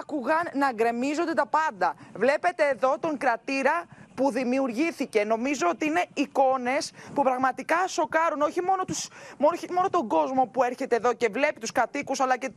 [0.00, 1.87] άκουγαν να γκρεμίζονται τα πάντα.
[2.14, 3.86] Βλέπετε εδώ τον κρατήρα
[4.18, 5.24] που δημιουργήθηκε.
[5.24, 10.62] Νομίζω ότι είναι εικόνες που πραγματικά σοκάρουν όχι μόνο, τους, μόνο, μόνο τον κόσμο που
[10.62, 12.50] έρχεται εδώ και βλέπει τους κατοίκους, αλλά και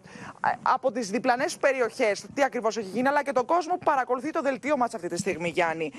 [0.61, 4.41] από τις διπλανές περιοχές τι ακριβώς έχει γίνει, αλλά και τον κόσμο που παρακολουθεί το
[4.41, 5.91] δελτίο μας αυτή τη στιγμή, Γιάννη.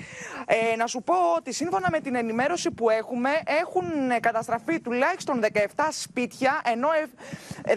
[0.45, 3.85] Ε, να σου πω ότι σύμφωνα με την ενημέρωση που έχουμε, έχουν
[4.19, 6.87] καταστραφεί τουλάχιστον 17 σπίτια, ενώ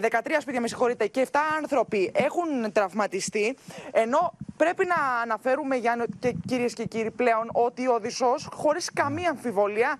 [0.01, 3.57] 13 ε, σπίτια, με συγχωρείτε, και 7 άνθρωποι έχουν τραυματιστεί,
[3.91, 8.89] ενώ πρέπει να αναφέρουμε, Γιάννη και κυρίες και κύριοι, πλέον ότι ότι ο Οδυσσός χωρίς
[8.93, 9.97] καμία αμφιβολία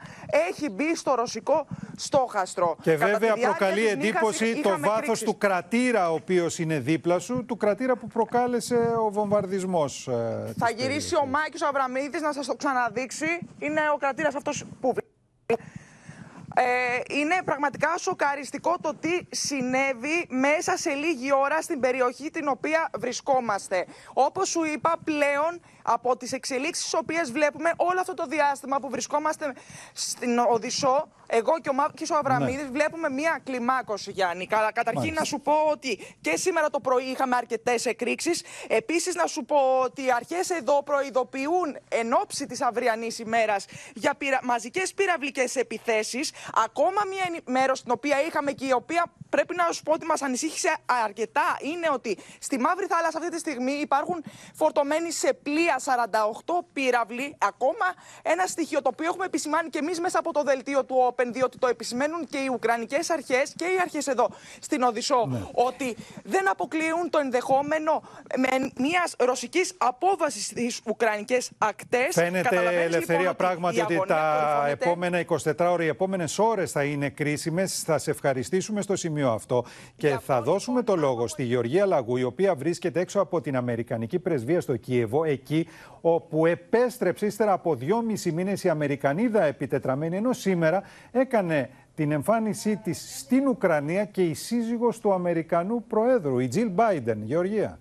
[0.50, 2.78] έχει μπει στο ρωσικό στόχαστρο.
[2.82, 7.96] Και βέβαια προκαλεί εντύπωση το βάθος του κρατήρα ο οποίος είναι δίπλα σου, του κρατήρα
[7.96, 10.08] που προκάλεσε ο βομβαρδισμός.
[10.08, 13.40] Ε, Θα γυρίσει ο Μάκης ο Αβραμίδης να σας το ξαναδείξει.
[13.60, 14.94] Είναι ο κρατήρας αυτός που
[16.60, 22.90] ε, είναι πραγματικά σοκαριστικό το τι συνέβη μέσα σε λίγη ώρα στην περιοχή την οποία
[22.98, 23.86] βρισκόμαστε.
[24.14, 28.90] Όπως σου είπα πλέον από τις εξελίξεις τις οποίες βλέπουμε όλο αυτό το διάστημα που
[28.90, 29.54] βρισκόμαστε
[29.94, 32.70] στην Οδυσσό, εγώ και ο Μάκης ο Αβραμίδης ναι.
[32.70, 34.48] βλέπουμε μία κλιμάκωση Γιάννη.
[34.74, 38.44] Καταρχήν να σου πω ότι και σήμερα το πρωί είχαμε αρκετές εκρήξεις.
[38.68, 44.16] Επίσης να σου πω ότι οι αρχές εδώ προειδοποιούν εν ώψη της αυριανής ημέρας για
[44.16, 44.40] πυρα...
[44.44, 46.32] μαζικές πυραυλικές επιθέσεις.
[46.66, 50.22] Ακόμα μία μέρος την οποία είχαμε και η οποία πρέπει να σου πω ότι μας
[50.22, 54.24] ανησύχησε αρκετά είναι ότι στη Μαύρη Θάλασσα αυτή τη στιγμή υπάρχουν
[54.54, 57.36] φορτωμένοι σε πλοία 48 πύραυλοι.
[57.38, 57.86] Ακόμα
[58.22, 61.58] ένα στοιχείο το οποίο έχουμε επισημάνει και εμείς μέσα από το δελτίο του Open, διότι
[61.58, 65.40] το επισημαίνουν και οι Ουκρανικές αρχές και οι αρχές εδώ στην Οδυσσό, ναι.
[65.52, 68.04] ότι δεν αποκλείουν το ενδεχόμενο
[68.78, 72.08] μιας ρωσικής απόβασης στις Ουκρανικές ακτές.
[72.12, 77.82] Φαίνεται ελευθερία λοιπόν, πράγματι ότι τα επόμενα 24 ώρε, οι επόμενες ώρες θα είναι κρίσιμες.
[77.82, 79.66] Θα σε ευχαριστήσουμε στο σημείο αυτό
[79.98, 84.20] και θα δώσουμε το λόγο στη Γεωργία Λαγού, η οποία βρίσκεται έξω από την Αμερικανική
[84.20, 85.67] πρεσβεία στο Κίεβο, εκεί
[86.02, 93.20] όπου επέστρεψε ύστερα από δυόμισι μήνες η Αμερικανίδα επιτετραμένη, ενώ σήμερα έκανε την εμφάνισή της
[93.20, 97.24] στην Ουκρανία και η σύζυγος του Αμερικανού Προέδρου, η Τζιλ Μπάιντεν.
[97.24, 97.80] Γεωργία.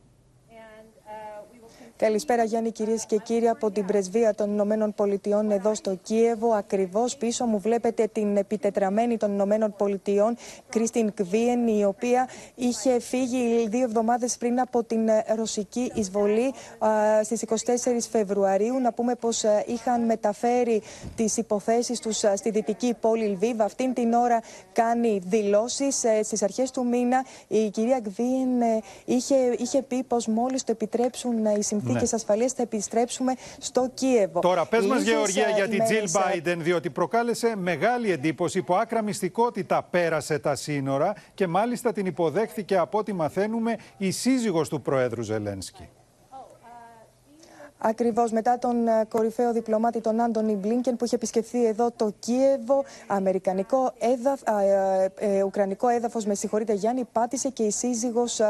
[1.99, 6.53] Καλησπέρα Γιάννη κυρίες και κύριοι από την Πρεσβεία των Ηνωμένων Πολιτειών εδώ στο Κίεβο.
[6.53, 10.37] Ακριβώς πίσω μου βλέπετε την επιτετραμένη των Ηνωμένων Πολιτειών
[10.69, 15.01] Κρίστιν Κβίεν η οποία είχε φύγει δύο εβδομάδες πριν από την
[15.37, 16.53] ρωσική εισβολή
[17.23, 17.55] στις 24
[18.11, 18.81] Φεβρουαρίου.
[18.81, 20.83] Να πούμε πως είχαν μεταφέρει
[21.15, 23.63] τις υποθέσεις τους στη δυτική πόλη Λβίβ.
[23.63, 24.41] Αυτήν την ώρα
[24.73, 26.05] κάνει δηλώσεις.
[26.05, 30.73] Ε, στις αρχές του μήνα η κυρία Κβίεν ε, είχε, είχε πει πως μόλις το
[30.73, 32.17] επιτρέψουν οι συμφωνίες συνθήκε ναι.
[32.17, 34.41] ασφαλεία θα επιστρέψουμε στο Κίεβο.
[34.41, 39.83] Τώρα, πες μας, Γεωργία, για την Τζιλ Μπάιντεν, διότι προκάλεσε μεγάλη εντύπωση που άκρα μυστικότητα
[39.83, 45.89] πέρασε τα σύνορα και μάλιστα την υποδέχθηκε από ό,τι μαθαίνουμε η σύζυγος του Προέδρου Ζελένσκι.
[47.89, 52.85] Ακριβώς μετά τον ε, κορυφαίο διπλωμάτη τον Άντωνι Μπλίνκεν που είχε επισκεφθεί εδώ το Κίεβο,
[53.07, 58.41] αμερικανικό έδαφ, ε, ε, ουκρανικό έδαφος, με συγχωρείτε Γιάννη, πάτησε και η σύζυγος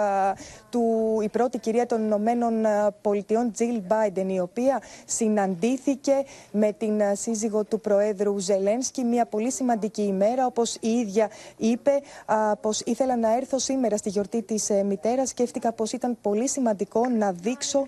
[0.71, 0.83] του,
[1.23, 2.53] η πρώτη κυρία των Ηνωμένων
[3.01, 9.05] Πολιτειών, Τζιλ Μπάιντεν, η οποία συναντήθηκε με την σύζυγο του Προέδρου Ζελένσκι.
[9.05, 11.91] Μια πολύ σημαντική ημέρα, όπως η ίδια είπε,
[12.61, 15.29] πως ήθελα να έρθω σήμερα στη γιορτή της μητέρας.
[15.29, 17.87] Σκέφτηκα πως ήταν πολύ σημαντικό να δείξω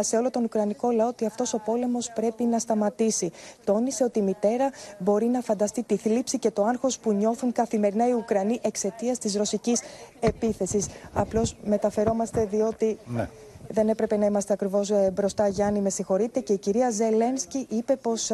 [0.00, 3.30] σε όλο τον Ουκρανικό Ουκρανικό λαό ότι αυτός ο πόλεμος πρέπει να σταματήσει.
[3.64, 8.08] Τόνισε ότι η μητέρα μπορεί να φανταστεί τη θλίψη και το άγχος που νιώθουν καθημερινά
[8.08, 9.82] οι Ουκρανοί εξαιτίας της ρωσικής
[10.20, 10.86] επίθεσης.
[11.12, 12.98] Απλώς μεταφερόμαστε διότι.
[13.06, 13.28] Ναι.
[13.68, 16.40] Δεν έπρεπε να είμαστε ακριβώς ε, μπροστά, Γιάννη, με συγχωρείτε.
[16.40, 18.30] Και η κυρία Ζελένσκι είπε πως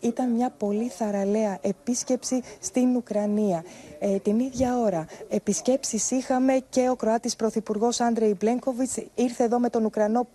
[0.00, 3.64] ήταν μια πολύ θαραλέα επίσκεψη στην Ουκρανία.
[3.98, 9.68] Ε, την ίδια ώρα επισκέψεις είχαμε και ο Κροάτης Πρωθυπουργός Άντρεϊ Μπλένκοβιτς ήρθε εδώ με
[9.68, 10.26] τον Ουκρανό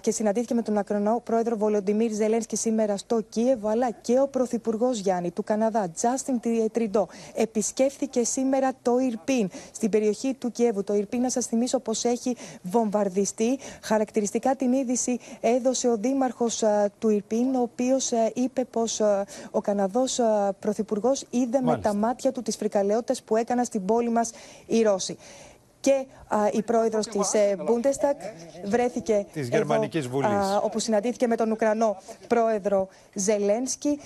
[0.00, 4.98] και συναντήθηκε με τον Ουκρανό πρόεδρο Βολοντιμίρ Ζελένσκι σήμερα στο Κίεβο αλλά και ο Πρωθυπουργός
[4.98, 6.40] Γιάννη του Καναδά Τζάστιν
[6.72, 10.84] Τριντό επισκέφθηκε σήμερα το Ιρπίν στην περιοχή του Κιέβου.
[10.84, 12.36] Το Ιρπίν να σας θυμίσω πως έχει
[12.92, 13.58] βομβαρδιστεί.
[13.82, 16.62] Χαρακτηριστικά την είδηση έδωσε ο δήμαρχος
[16.98, 19.00] του Ιρπίν ο οποίος είπε πως
[19.50, 20.20] ο Καναδός
[20.58, 24.30] Πρωθυπουργός είδε με τα μάτια μάτια του τις φρικαλαιότητες που έκαναν στην πόλη μας
[24.66, 25.16] οι Ρώσοι.
[25.80, 28.16] Και α, η πρόεδρος της ε, Bundestag
[28.64, 30.58] βρέθηκε της Γερμανικής Βουλής.
[30.62, 31.96] όπου συναντήθηκε με τον Ουκρανό
[32.28, 34.00] πρόεδρο Ζελένσκι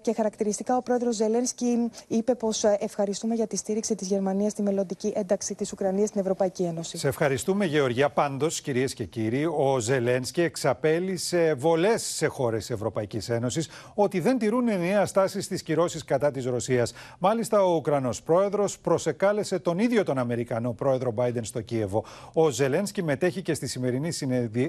[0.00, 4.62] και χαρακτηριστικά ο πρόεδρος Ζελένσκι είπε πως ε, ευχαριστούμε για τη στήριξη της Γερμανίας στη
[4.62, 6.98] μελλοντική ένταξη της Ουκρανίας στην Ευρωπαϊκή Ένωση.
[6.98, 8.10] Σε ευχαριστούμε Γεωργία.
[8.10, 14.38] Πάντως κυρίες και κύριοι, ο Ζελένσκι εξαπέλυσε βολές σε χώρες της Ευρωπαϊκής Ένωσης ότι δεν
[14.38, 16.92] τηρούν ενιαία στάση στις κυρώσεις κατά της Ρωσίας.
[17.18, 22.04] Μάλιστα ο Ουκρανός πρόεδρος προσεκάλεσε τον ίδιο τον Αμερικανό πρόεδρο Biden στο Κίεβο.
[22.32, 24.12] Ο Ζελένσκι μετέχει και στη σημερινή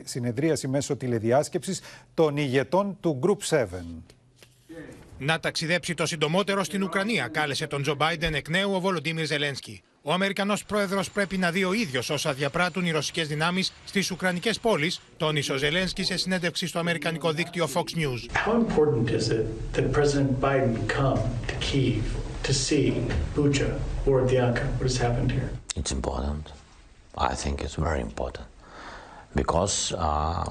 [0.04, 1.82] συνεδρίαση μέσω τηλεδιάσκεψης
[2.14, 3.68] των ηγετών του Group 7
[5.24, 9.82] να ταξιδέψει το συντομότερο στην Ουκρανία, κάλεσε τον Τζο Μπάιντεν εκ νέου ο Βολοντίμιρ Ζελένσκι.
[10.02, 14.60] Ο Αμερικανός πρόεδρος πρέπει να δει ο ίδιος όσα διαπράττουν οι ρωσικές δυνάμεις στις Ουκρανικές
[14.60, 18.46] πόλεις, τόνισε ο Ζελένσκι σε συνέντευξη στο Αμερικανικό δίκτυο Fox News.
[18.46, 22.04] How important is it that President Biden come to Kiev
[22.44, 22.94] to see
[23.36, 23.70] Bucha,
[24.06, 25.50] Borodianka, what has happened here?
[25.76, 26.44] It's important.
[27.18, 28.46] I think it's very important.
[29.36, 30.46] Because uh,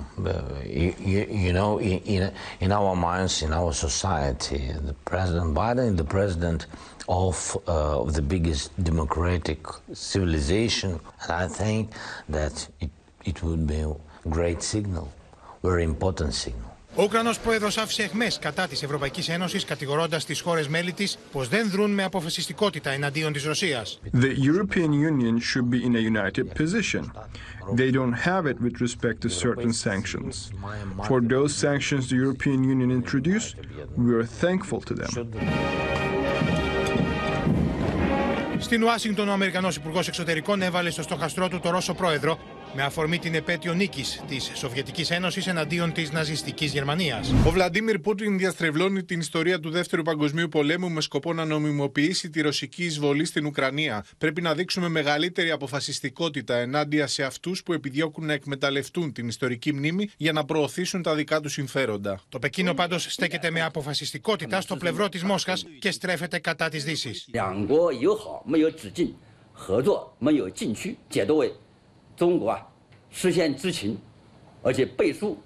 [0.64, 6.66] you, you, know in, in our minds in our society the president biden the president
[7.08, 10.98] of, uh, of the biggest democratic civilization.
[11.22, 11.92] And i think
[12.28, 12.90] that it,
[13.24, 13.94] it would be a
[14.28, 15.12] great signal
[15.62, 20.68] very important signal Ο Ουκρανός πρόεδρος άφησε εχμές κατά της Ευρωπαϊκής Ένωσης, κατηγορώντας τις χώρες
[20.68, 24.00] μέλη της πως δεν δρούν με αποφασιστικότητα εναντίον της Ρωσίας.
[24.12, 27.02] The European Union should be in a united position.
[27.74, 30.34] They don't have it with respect to certain sanctions.
[31.08, 33.54] For those sanctions the European Union introduced,
[34.04, 35.28] we are thankful to them.
[38.58, 42.38] Στην Ουάσιγκτον, ο Αμερικανός Υπουργός Εξωτερικών έβαλε στο στοχαστρό του το Ρώσο πρόεδρο
[42.74, 47.32] με αφορμή την επέτειο νίκης της Σοβιετικής Ένωσης εναντίον της ναζιστικής Γερμανίας.
[47.46, 52.40] Ο Βλαντίμιρ Πούτιν διαστρεβλώνει την ιστορία του Δεύτερου Παγκοσμίου Πολέμου με σκοπό να νομιμοποιήσει τη
[52.40, 54.04] ρωσική εισβολή στην Ουκρανία.
[54.18, 60.08] Πρέπει να δείξουμε μεγαλύτερη αποφασιστικότητα ενάντια σε αυτούς που επιδιώκουν να εκμεταλλευτούν την ιστορική μνήμη
[60.16, 62.20] για να προωθήσουν τα δικά τους συμφέροντα.
[62.28, 67.28] Το Πεκίνο πάντως στέκεται με αποφασιστικότητα στο πλευρό της Μόσχας και στρέφεται κατά της Δύσης.
[72.20, 72.68] 中国啊
[73.10, 73.96] 事先知情，
[74.62, 75.38] 而且背书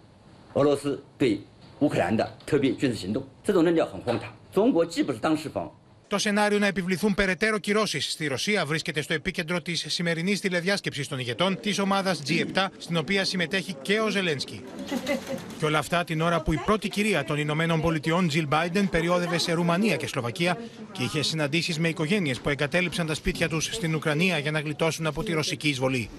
[0.55, 1.41] 俄罗斯对
[1.79, 4.33] 乌克兰的特别军事行动，这种论调很荒唐。
[4.51, 5.73] 中国既不是当事方。
[6.09, 11.61] Το σενάριο να επιβληθούν περαιτέρω κυρώσεις στη Ρωσία βρίσκεται στο επίκεντρο της σημερινής τηλεδιάσκεψης των ηγετών
[11.61, 14.63] της ομάδας G7, στην οποία συμμετέχει και ο Ζελένσκι.
[15.59, 19.39] Και όλα αυτά την ώρα που η πρώτη κυρία των Ηνωμένων Πολιτειών, Jill Biden, περιόδευε
[19.39, 20.59] σε Ρουμανία και Σλοβακία
[20.93, 25.07] και είχε συναντήσεις με οικογένειες που εγκατέλειψαν τα σπίτια τους στην Ουκρανία για να γλιτώσουν
[25.07, 26.11] από τη ρωσική εισβολή.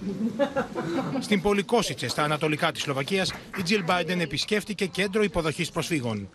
[1.26, 6.28] Στην Πολυκόσιτσε, στα ανατολικά της Σλοβακίας, η Jill Biden επισκέφτηκε κέντρο υποδοχής προσφύγων.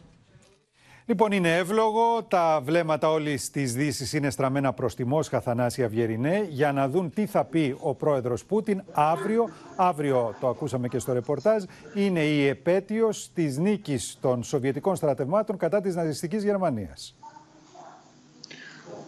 [1.12, 2.24] Λοιπόν, είναι εύλογο.
[2.28, 7.10] Τα βλέμματα όλη τη Δύση είναι στραμμένα προς τη Μόσχα, Θανάσια Βιερινέ, για να δουν
[7.14, 9.50] τι θα πει ο πρόεδρος Πούτιν αύριο.
[9.76, 15.82] Αύριο, το ακούσαμε και στο ρεπορτάζ, είναι η επέτειος της νίκης των Σοβιετικών στρατευμάτων κατά
[15.82, 17.16] της ναζιστικής Γερμανίας.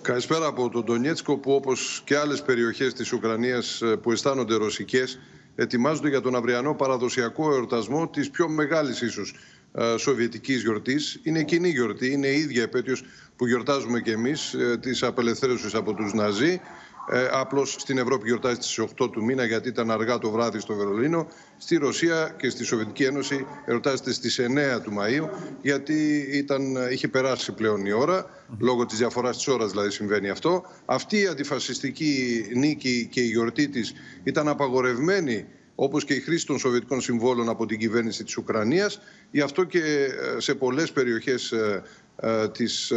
[0.02, 5.20] Καλησπέρα από τον Ντονιέτσκο που όπως και άλλες περιοχές της Ουκρανίας ε, που αισθάνονται ρωσικές
[5.56, 9.38] ετοιμάζονται για τον αυριανό παραδοσιακό εορτασμό της πιο μεγάλης ίσως ε,
[9.98, 11.20] Σοβιετικής γιορτής.
[11.24, 13.04] Είναι κοινή γιορτή, είναι η ίδια επέτειος
[13.36, 16.62] που γιορτάζουμε και εμείς ε, της απελευθέρωσης από τους Ναζί.
[17.12, 20.74] Ε, απλώς στην Ευρώπη γιορτάζει στις 8 του μήνα γιατί ήταν αργά το βράδυ στο
[20.74, 21.28] Βερολίνο.
[21.58, 25.30] Στη Ρωσία και στη Σοβιετική Ένωση εορτάζεται στις 9 του Μαΐου
[25.62, 28.26] γιατί ήταν, είχε περάσει πλέον η ώρα,
[28.60, 30.64] λόγω της διαφοράς της ώρας δηλαδή συμβαίνει αυτό.
[30.86, 36.60] Αυτή η αντιφασιστική νίκη και η γιορτή της ήταν απαγορευμένη όπως και η χρήση των
[36.60, 39.02] Σοβιετικών συμβόλων από την κυβέρνηση της Ουκρανίας.
[39.32, 41.84] Γι' αυτό και ε, σε πολλές περιοχές ε,
[42.16, 42.94] ε, της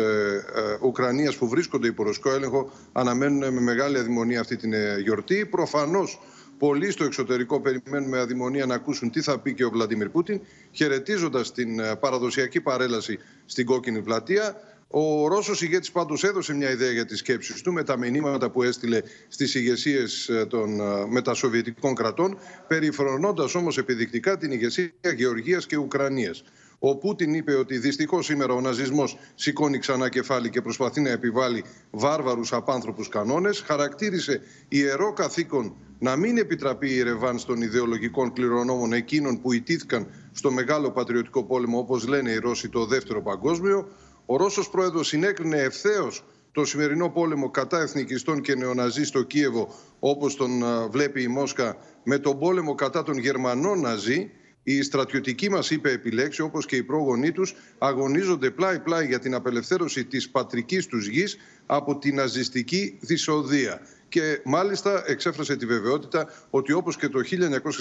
[0.83, 5.47] Ουκρανίας που βρίσκονται υπό ρωσικό έλεγχο αναμένουν με μεγάλη αδημονία αυτή την γιορτή.
[5.47, 6.21] Προφανώς
[6.59, 10.41] Πολλοί στο εξωτερικό περιμένουν με αδημονία να ακούσουν τι θα πει και ο Βλαντιμίρ Πούτιν,
[10.73, 14.61] χαιρετίζοντας την ε, παραδοσιακή παρέλαση στην κόκκινη πλατεία.
[14.89, 18.63] Ο Ρώσος ηγέτης πάντως έδωσε μια ιδέα για τις σκέψεις του με τα μηνύματα που
[18.63, 25.77] έστειλε στις ηγεσίες ε, των ε, μετασοβιετικών κρατών, περιφρονώντας όμως επιδεικτικά την ηγεσία Γεωργίας και
[25.77, 26.45] Ουκρανίας.
[26.79, 31.65] Ο Πούτιν είπε ότι δυστυχώς σήμερα ο ναζισμός σηκώνει ξανά κεφάλι και προσπαθεί να επιβάλλει
[31.91, 33.61] βάρβαρους απάνθρωπους κανόνες.
[33.61, 40.51] Χαρακτήρισε ιερό καθήκον να μην επιτραπεί η ρεβάν των ιδεολογικών κληρονόμων εκείνων που ιτήθηκαν στο
[40.51, 43.89] μεγάλο πατριωτικό πόλεμο, όπως λένε οι Ρώσοι, το δεύτερο παγκόσμιο.
[44.27, 50.37] Ο Ρώσος πρόεδρος συνέκρινε ευθέως το σημερινό πόλεμο κατά εθνικιστών και νεοναζί στο Κίεβο, όπως
[50.37, 50.51] τον
[50.91, 54.31] βλέπει η Μόσχα, με τον πόλεμο κατά των Γερμανών ναζί.
[54.63, 60.05] Οι στρατιωτικοί μας, είπε επιλέξει, όπως και οι πρόγονοί τους, αγωνίζονται πλάι-πλάι για την απελευθέρωση
[60.05, 61.37] της πατρικής τους γης
[61.67, 63.81] από την ναζιστική δυσοδεία.
[64.09, 67.21] Και μάλιστα εξέφρασε τη βεβαιότητα ότι όπως και το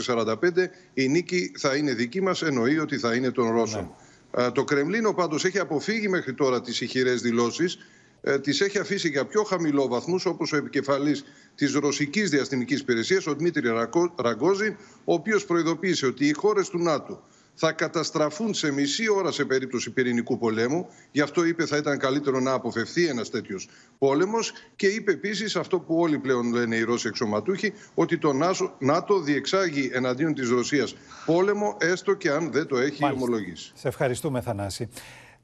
[0.06, 3.82] 1945 η νίκη θα είναι δική μας, εννοεί ότι θα είναι των Ρώσων.
[3.82, 4.05] Ναι.
[4.38, 7.78] Ε, το Κρεμλίνο πάντως έχει αποφύγει μέχρι τώρα τις ηχηρές δηλώσεις.
[8.22, 11.24] Ε, τις έχει αφήσει για πιο χαμηλό βαθμούς όπως ο επικεφαλής
[11.56, 13.70] της ρωσικής διαστημικής υπηρεσίας, ο Δημήτρη
[14.16, 17.24] Ραγκόζη, ο οποίος προειδοποίησε ότι οι χώρες του ΝΑΤΟ
[17.56, 20.88] θα καταστραφούν σε μισή ώρα σε περίπτωση πυρηνικού πολέμου.
[21.12, 24.52] Γι' αυτό είπε θα ήταν καλύτερο να αποφευθεί ένας τέτοιος πόλεμος.
[24.76, 28.34] Και είπε επίσης αυτό που όλοι πλέον λένε οι Ρώσοι εξωματούχοι, ότι το
[28.80, 33.26] ΝΑΤΟ διεξάγει εναντίον της Ρωσίας πόλεμο, έστω και αν δεν το έχει Μάλιστα.
[33.26, 33.72] ομολογήσει.
[33.76, 34.90] Σε ευχαριστούμε, Θανάση.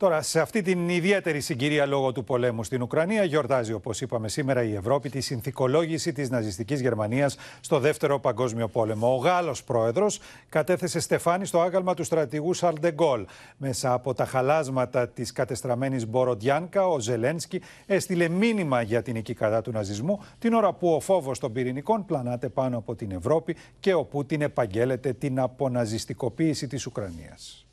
[0.01, 4.63] Τώρα, σε αυτή την ιδιαίτερη συγκυρία λόγω του πολέμου στην Ουκρανία, γιορτάζει, όπως είπαμε σήμερα,
[4.63, 9.13] η Ευρώπη τη συνθηκολόγηση της ναζιστικής Γερμανίας στο Δεύτερο Παγκόσμιο Πόλεμο.
[9.13, 13.25] Ο Γάλλος πρόεδρος κατέθεσε στεφάνι στο άγαλμα του στρατηγού Σαλντεγκόλ.
[13.57, 19.61] Μέσα από τα χαλάσματα της κατεστραμμένης Μποροντιάνκα, ο Ζελένσκι έστειλε μήνυμα για την νική κατά
[19.61, 23.93] του ναζισμού, την ώρα που ο φόβος των πυρηνικών πλανάται πάνω από την Ευρώπη και
[23.93, 27.65] ο Πούτιν επαγγέλλεται την αποναζιστικοποίηση της Ουκρανίας.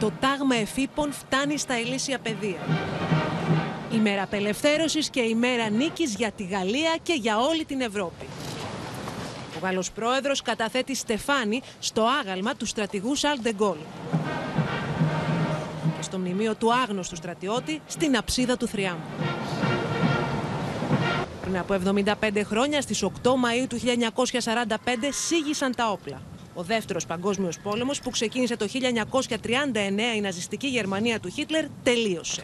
[0.00, 2.58] Το τάγμα εφήπων φτάνει στα ηλίσια πεδία.
[3.92, 8.26] Η μέρα απελευθέρωσης και η μέρα νίκης για τη Γαλλία και για όλη την Ευρώπη.
[9.56, 13.76] Ο Γάλλος πρόεδρος καταθέτει στεφάνι στο άγαλμα του στρατηγού Σαλ Ντεγκόλ.
[15.96, 19.02] Και στο μνημείο του άγνωστου στρατιώτη στην αψίδα του Θριάμβου.
[21.40, 24.76] Πριν από 75 χρόνια, στις 8 Μαΐου του 1945,
[25.10, 26.22] σήγησαν τα όπλα
[26.57, 32.43] Ο δεύτερος παγκόσμιος πόλεμος που ξεκίνησε το 1939 η ναζιστική Γερμανία του Χίτλερ τελείωσε.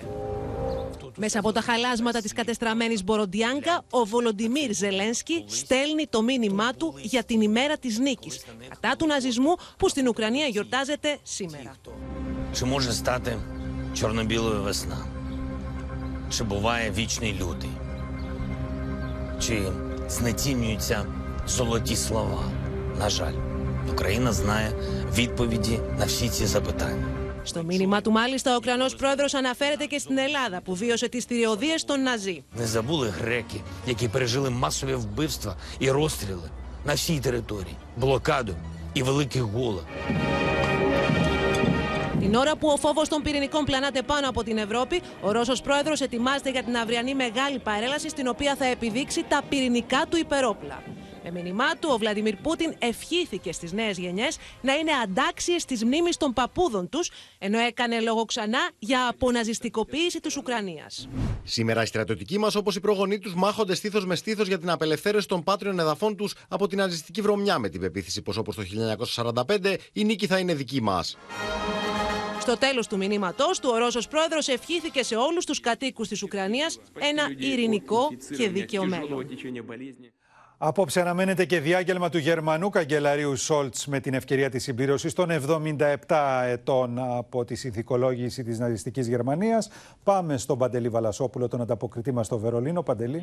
[1.21, 7.23] Μέσα από τα χαλάσματα της κατεστραμμένης Μποροντιάνκα, ο Βολοντιμίρ Ζελένσκι στέλνει το μήνυμά του για
[7.23, 11.75] την ημέρα της νίκης, κατά του ναζισμού που στην Ουκρανία γιορτάζεται σήμερα.
[12.53, 13.37] Чи може стати
[13.93, 15.05] чорно-білою весна?
[16.29, 17.69] Чи буває вічний лютий?
[19.39, 19.71] Чи
[20.07, 21.05] знецінюються
[21.47, 22.51] золоті слова?
[22.97, 23.33] На жаль.
[23.91, 24.71] Україна знає
[25.13, 27.07] відповіді на всі ці запитання.
[27.43, 31.75] Στο μήνυμά του, μάλιστα, ο Ουκρανό πρόεδρο αναφέρεται και στην Ελλάδα που βίωσε τι θηριωδίε
[31.85, 32.43] των Ναζί.
[32.57, 36.49] Не забули греки, які пережили масові вбивства і розстріли
[36.85, 38.55] на всій території, блокаду
[38.93, 39.83] і великий голод.
[42.19, 46.01] Την ώρα που ο φόβο των πυρηνικών πλανάται πάνω από την Ευρώπη, ο Ρώσος πρόεδρος
[46.01, 50.83] ετοιμάζεται για την αυριανή μεγάλη παρέλαση στην οποία θα επιδείξει τα πυρηνικά του υπερόπλα.
[51.24, 56.16] Με μήνυμά του, ο Βλαντιμίρ Πούτιν ευχήθηκε στις νέες γενιές να είναι αντάξιες τη μνήμης
[56.16, 61.08] των παππούδων τους, ενώ έκανε λόγο ξανά για αποναζιστικοποίηση της Ουκρανίας.
[61.44, 65.28] Σήμερα οι στρατιωτικοί μας, όπως οι προγονείς τους, μάχονται στήθος με στήθος για την απελευθέρωση
[65.28, 69.76] των πάτριων εδαφών τους από την ναζιστική βρωμιά, με την πεποίθηση πως όπως το 1945
[69.92, 71.16] η νίκη θα είναι δική μας.
[72.40, 76.78] Στο τέλος του μηνύματό του, ο Ρώσος πρόεδρος ευχήθηκε σε όλους τους κατοίκους της Ουκρανίας
[76.98, 79.26] ένα ειρηνικό και δίκαιο μέλλον.
[80.58, 86.42] Απόψε αναμένεται και διάγγελμα του Γερμανού καγκελαρίου Σόλτς με την ευκαιρία της συμπλήρωσης των 77
[86.46, 89.68] ετών από τη συνθηκολόγηση της ναζιστικής Γερμανίας.
[90.02, 92.82] Πάμε στον Παντελή Βαλασόπουλο, τον ανταποκριτή μας στο Βερολίνο.
[92.82, 93.22] Παντελή.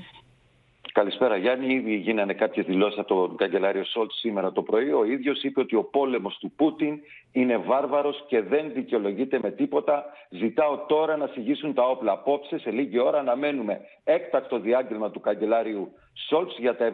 [0.94, 1.74] Καλησπέρα Γιάννη.
[1.74, 4.92] Ήδη γίνανε κάποιες δηλώσεις από τον καγκελάριο Σόλτς σήμερα το πρωί.
[4.92, 7.00] Ο ίδιος είπε ότι ο πόλεμος του Πούτιν
[7.32, 10.06] είναι βάρβαρος και δεν δικαιολογείται με τίποτα.
[10.30, 12.12] Ζητάω τώρα να συγγύσουν τα όπλα.
[12.12, 15.92] Απόψε, σε λίγη ώρα, αναμένουμε έκτακτο διάγγελμα του καγκελάριου
[16.28, 16.86] Σόλτς για τα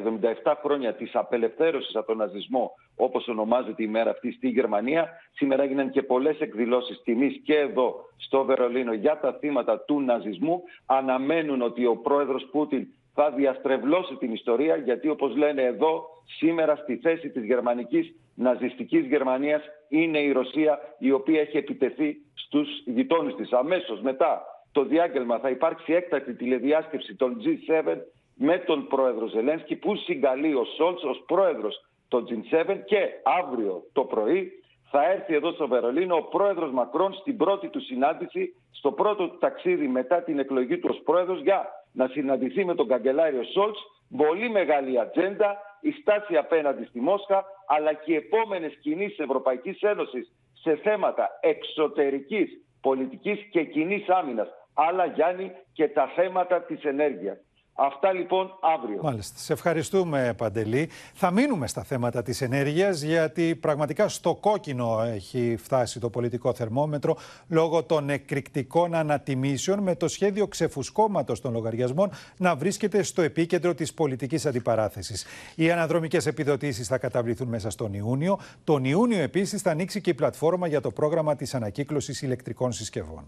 [0.44, 5.10] 77 χρόνια της απελευθέρωσης από τον ναζισμό, όπως ονομάζεται η μέρα αυτή στη Γερμανία.
[5.32, 10.64] Σήμερα έγιναν και πολλές εκδηλώσεις τιμής και εδώ στο Βερολίνο για τα θύματα του ναζισμού.
[10.86, 12.88] Αναμένουν ότι ο πρόεδρος Πούτιν
[13.20, 16.06] θα διαστρεβλώσει την ιστορία γιατί όπως λένε εδώ
[16.38, 22.68] σήμερα στη θέση της γερμανικής ναζιστικής Γερμανίας είναι η Ρωσία η οποία έχει επιτεθεί στους
[22.86, 23.52] γειτόνους της.
[23.52, 24.42] Αμέσως μετά
[24.72, 27.96] το διάγγελμα θα υπάρξει έκτακτη τηλεδιάσκεψη των G7
[28.36, 33.00] με τον πρόεδρο Ζελένσκι που συγκαλεί ο Σόλτς ως πρόεδρος των G7 και
[33.42, 34.52] αύριο το πρωί
[34.92, 39.38] θα έρθει εδώ στο Βερολίνο ο πρόεδρος Μακρόν στην πρώτη του συνάντηση, στο πρώτο του
[39.38, 43.80] ταξίδι μετά την εκλογή του ως πρόεδρος για να συναντηθεί με τον καγκελάριο Σόλτς.
[44.18, 50.32] Πολύ μεγάλη ατζέντα, η στάση απέναντι στη Μόσχα, αλλά και οι επόμενες κινήσεις Ευρωπαϊκής Ένωσης
[50.54, 52.50] σε θέματα εξωτερικής
[52.82, 54.48] πολιτικής και κοινής άμυνας.
[54.74, 57.38] Αλλά Γιάννη και τα θέματα της ενέργειας.
[57.80, 59.00] Αυτά λοιπόν αύριο.
[59.02, 59.38] Μάλιστα.
[59.38, 60.90] Σε ευχαριστούμε Παντελή.
[61.14, 67.18] Θα μείνουμε στα θέματα της ενέργειας γιατί πραγματικά στο κόκκινο έχει φτάσει το πολιτικό θερμόμετρο
[67.48, 73.94] λόγω των εκρηκτικών ανατιμήσεων με το σχέδιο ξεφουσκώματος των λογαριασμών να βρίσκεται στο επίκεντρο της
[73.94, 75.26] πολιτικής αντιπαράθεσης.
[75.56, 78.40] Οι αναδρομικές επιδοτήσεις θα καταβληθούν μέσα στον Ιούνιο.
[78.64, 83.24] Τον Ιούνιο επίσης θα ανοίξει και η πλατφόρμα για το πρόγραμμα της ανακύκλωσης ηλεκτρικών συσκευών.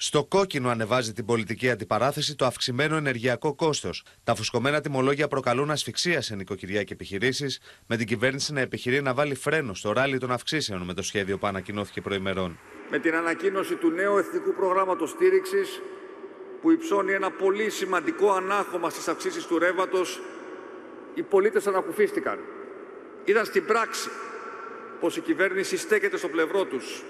[0.00, 4.02] Στο κόκκινο ανεβάζει την πολιτική αντιπαράθεση το αυξημένο ενεργειακό κόστος.
[4.24, 9.14] Τα φουσκωμένα τιμολόγια προκαλούν ασφυξία σε νοικοκυριά και επιχειρήσεις, με την κυβέρνηση να επιχειρεί να
[9.14, 12.58] βάλει φρένο στο ράλι των αυξήσεων με το σχέδιο που ανακοινώθηκε προημερών.
[12.90, 15.80] Με την ανακοίνωση του νέου εθνικού προγράμματος στήριξης,
[16.60, 20.20] που υψώνει ένα πολύ σημαντικό ανάχωμα στις αυξήσεις του ρεύματος,
[21.14, 22.38] οι πολίτες ανακουφίστηκαν.
[23.24, 24.08] Είδαν στην πράξη
[25.00, 27.02] πως η κυβέρνηση στέκεται στο πλευρό τους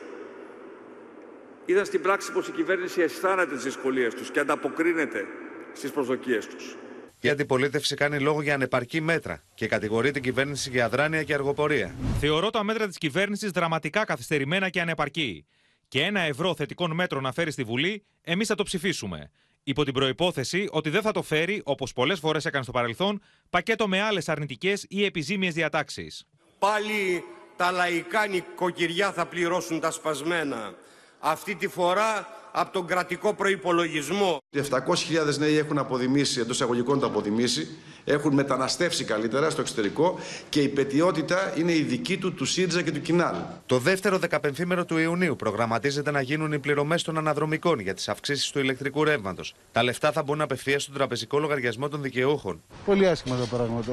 [1.68, 5.24] είδαν στην πράξη πως η κυβέρνηση αισθάνεται τις δυσκολίες τους και ανταποκρίνεται
[5.72, 6.76] στις προσδοκίες τους.
[7.20, 11.94] Η αντιπολίτευση κάνει λόγο για ανεπαρκή μέτρα και κατηγορεί την κυβέρνηση για αδράνεια και αργοπορία.
[12.20, 15.46] Θεωρώ τα μέτρα της κυβέρνησης δραματικά καθυστερημένα και ανεπαρκή.
[15.88, 19.30] Και ένα ευρώ θετικών μέτρων να φέρει στη Βουλή, εμείς θα το ψηφίσουμε.
[19.62, 23.88] Υπό την προπόθεση ότι δεν θα το φέρει, όπως πολλές φορές έκανε στο παρελθόν, πακέτο
[23.88, 26.26] με άλλες αρνητικές ή επιζήμιες διατάξεις.
[26.58, 27.24] Πάλι
[27.56, 30.74] τα λαϊκά νοικοκυριά θα πληρώσουν τα σπασμένα
[31.18, 34.38] αυτή τη φορά από τον κρατικό προϋπολογισμό.
[34.56, 37.68] 700.000 νέοι έχουν αποδημήσει, εντός εισαγωγικών το αποδημήσει,
[38.04, 42.92] έχουν μεταναστεύσει καλύτερα στο εξωτερικό και η πετιότητα είναι η δική του, του ΣΥΡΤΖΑ και
[42.92, 43.34] του ΚΙΝΑΛ.
[43.66, 48.50] Το δεύτερο δεκαπενθήμερο του Ιουνίου προγραμματίζεται να γίνουν οι πληρωμές των αναδρομικών για τις αυξήσεις
[48.50, 49.54] του ηλεκτρικού ρεύματος.
[49.72, 52.62] Τα λεφτά θα μπουν απευθείας στον τραπεζικό λογαριασμό των δικαιούχων.
[52.84, 53.92] Πολύ άσχημα τα πράγματα.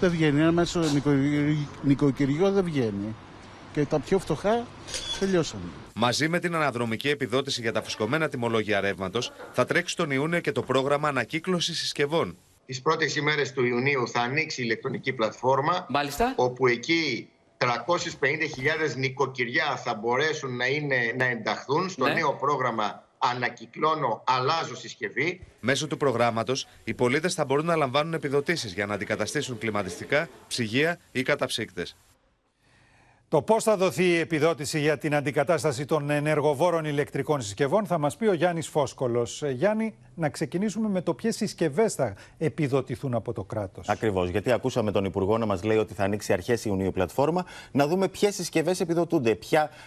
[0.00, 0.40] Δεν βγαίνει.
[0.40, 0.80] Ένα μέσο
[1.82, 3.14] νοικοκυριό δεν βγαίνει.
[3.72, 4.66] Και τα πιο φτωχά
[5.18, 5.62] τελειώσαμε.
[6.02, 10.52] Μαζί με την αναδρομική επιδότηση για τα φουσκωμένα τιμολόγια ρεύματος, θα τρέξει τον Ιούνιο και
[10.52, 12.36] το πρόγραμμα ανακύκλωσης συσκευών.
[12.66, 15.86] Τις πρώτες ημέρες του Ιουνίου θα ανοίξει η ηλεκτρονική πλατφόρμα.
[15.88, 16.32] Μάλιστα.
[16.36, 17.28] Όπου εκεί
[17.58, 17.68] 350.000
[18.96, 22.12] νοικοκυριά θα μπορέσουν να, είναι, να ενταχθούν στο ναι.
[22.12, 25.40] νέο πρόγραμμα Ανακυκλώνω, αλλάζω συσκευή.
[25.60, 30.98] Μέσω του προγράμματος, οι πολίτες θα μπορούν να λαμβάνουν επιδοτήσεις για να αντικαταστήσουν κλιματιστικά, ψυγεία
[31.12, 31.96] ή καταψύκτες.
[33.30, 38.16] Το πώς θα δοθεί η επιδότηση για την αντικατάσταση των ενεργοβόρων ηλεκτρικών συσκευών θα μας
[38.16, 39.42] πει ο Γιάννης Φόσκολος.
[39.42, 43.88] Ε, Γιάννη, να ξεκινήσουμε με το ποιες συσκευές θα επιδοτηθούν από το κράτος.
[43.88, 47.44] Ακριβώς, γιατί ακούσαμε τον Υπουργό να μας λέει ότι θα ανοίξει αρχές Ιουνίου η πλατφόρμα.
[47.72, 49.38] Να δούμε ποιες συσκευές επιδοτούνται,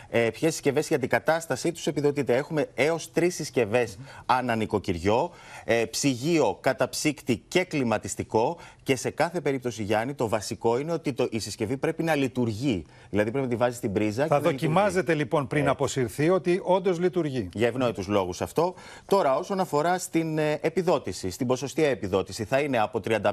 [0.10, 2.36] ε, ποιες συσκευές η αντικατάστασή τους επιδοτείται.
[2.36, 5.32] Έχουμε έως τρεις συσκευές ανά νοικοκυριό,
[5.66, 8.58] ε, ψυγείο, καταψύκτη και κλιματιστικό.
[8.84, 12.86] Και σε κάθε περίπτωση, Γιάννη, το βασικό είναι ότι το, η συσκευή πρέπει να λειτουργεί.
[13.10, 14.28] Δηλαδή πρέπει να τη βάζει στην πρίζα.
[14.28, 15.70] Θα δοκιμάζετε λοιπόν πριν ε.
[15.70, 17.50] αποσυρθεί ότι όντως λειτουργεί.
[17.54, 18.74] Για ευνόητους λόγους αυτό.
[19.06, 23.30] Τώρα, όσον αφορά στην ε, επιδότηση, στην ποσοστία επιδότηση, θα είναι από 35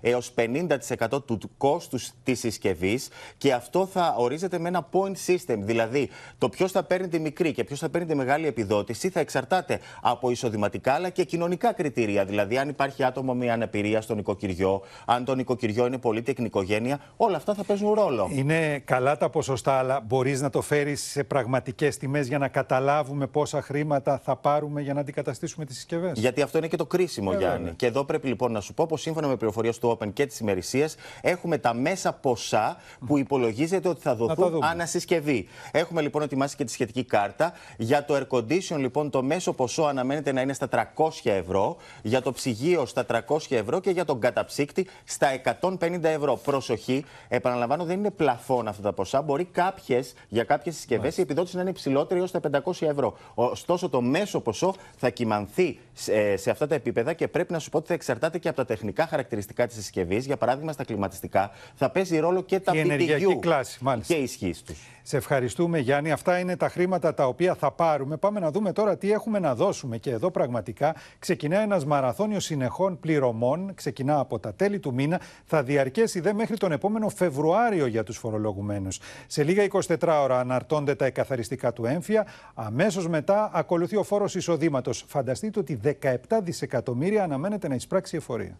[0.00, 3.08] έως 50% του κόστους της συσκευής
[3.38, 5.56] και αυτό θα ορίζεται με ένα point system.
[5.58, 6.08] Δηλαδή,
[6.38, 9.80] το ποιος θα παίρνει τη μικρή και ποιος θα παίρνει τη μεγάλη επιδότηση θα εξαρτάται
[10.02, 12.24] από εισοδηματικά αλλά και κοινωνικά κριτήρια.
[12.24, 17.36] Δηλαδή, αν υπάρχει άτομο με αναπηρία στο νοικοκυριό, αν το νοικοκυριό είναι πολύ οικογένεια, όλα
[17.36, 18.28] αυτά θα παίζουν ρόλο.
[18.32, 23.26] Είναι καλά τα ποσοστά, αλλά μπορείς να το φέρεις σε πραγματικές τιμές για να καταλάβουμε
[23.26, 27.30] πόσα χρήματα θα πάρουμε για να αντικαταστήσουμε τις συσκευές; Γιατί αυτό είναι και το κρίσιμο,
[27.34, 27.70] ε, Γιάννη.
[27.70, 30.40] Και εδώ πρέπει λοιπόν να σου πω πως σύμφωνα με πληροφορίες του Open και της
[30.40, 35.48] ημερησίας έχουμε τα μέσα ποσά που υπολογίζεται ότι θα δοθούν ανασυσκευή.
[35.72, 37.52] Έχουμε λοιπόν ετοιμάσει και τη σχετική κάρτα.
[37.76, 41.76] Για το air condition, λοιπόν, το μέσο ποσό αναμένεται να είναι στα 300 ευρώ.
[42.02, 44.65] Για το ψυγείο στα 300 ευρώ και για τον καταψύκτη
[45.04, 45.28] στα
[45.60, 46.36] 150 ευρώ.
[46.36, 49.22] Προσοχή, επαναλαμβάνω, δεν είναι πλαφόν αυτά τα ποσά.
[49.22, 53.16] Μπορεί κάποιες, για κάποιες συσκευές η επιδότηση να είναι υψηλότερη έως τα 500 ευρώ.
[53.34, 57.70] Ωστόσο, το μέσο ποσό θα κοιμανθεί σε, σε αυτά τα επίπεδα και πρέπει να σου
[57.70, 60.26] πω ότι θα εξαρτάται και από τα τεχνικά χαρακτηριστικά της συσκευής.
[60.26, 64.62] Για παράδειγμα, στα κλιματιστικά θα παίζει ρόλο και τα η PTU κλάση, και η ισχύς
[64.62, 64.78] τους.
[65.08, 66.12] Σε ευχαριστούμε Γιάννη.
[66.12, 68.16] Αυτά είναι τα χρήματα τα οποία θα πάρουμε.
[68.16, 69.98] Πάμε να δούμε τώρα τι έχουμε να δώσουμε.
[69.98, 73.74] Και εδώ πραγματικά ξεκινά ένας μαραθώνιος συνεχών πληρωμών.
[73.74, 75.20] Ξεκινά από τα τέλη του μήνα.
[75.44, 79.00] Θα διαρκέσει δε μέχρι τον επόμενο Φεβρουάριο για τους φορολογουμένους.
[79.26, 82.26] Σε λίγα 24 ώρα αναρτώνται τα εκαθαριστικά του έμφυα.
[82.54, 85.04] Αμέσως μετά ακολουθεί ο φόρος εισοδήματος.
[85.08, 88.58] Φανταστείτε ότι 17 δισεκατομμύρια αναμένεται να εισπράξει εφορία.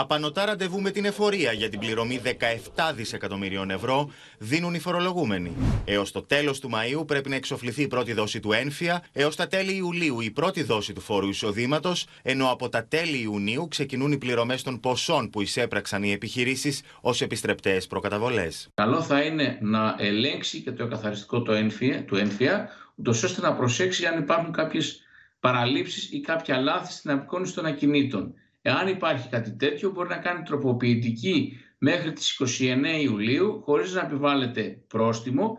[0.00, 5.52] Απανοτά ραντεβού με την εφορία για την πληρωμή 17 δισεκατομμυρίων ευρώ δίνουν οι φορολογούμενοι.
[5.84, 9.46] Έως το τέλος του Μαΐου πρέπει να εξοφληθεί η πρώτη δόση του ένφια, έως τα
[9.46, 14.18] τέλη Ιουλίου η πρώτη δόση του φόρου εισοδήματος, ενώ από τα τέλη Ιουνίου ξεκινούν οι
[14.18, 18.68] πληρωμές των ποσών που εισέπραξαν οι επιχειρήσεις ως επιστρεπτές προκαταβολές.
[18.74, 23.54] Καλό θα είναι να ελέγξει και το εκαθαριστικό του ένφια, του ένφια ούτως ώστε να
[23.54, 25.02] προσέξει αν υπάρχουν κάποιες
[25.40, 28.34] παραλήψεις ή κάποια λάθη στην απεικόνηση των ακινήτων.
[28.68, 34.78] Εάν υπάρχει κάτι τέτοιο, μπορεί να κάνει τροποποιητική μέχρι τις 29 Ιουλίου, χωρίς να επιβάλλεται
[34.88, 35.58] πρόστιμο.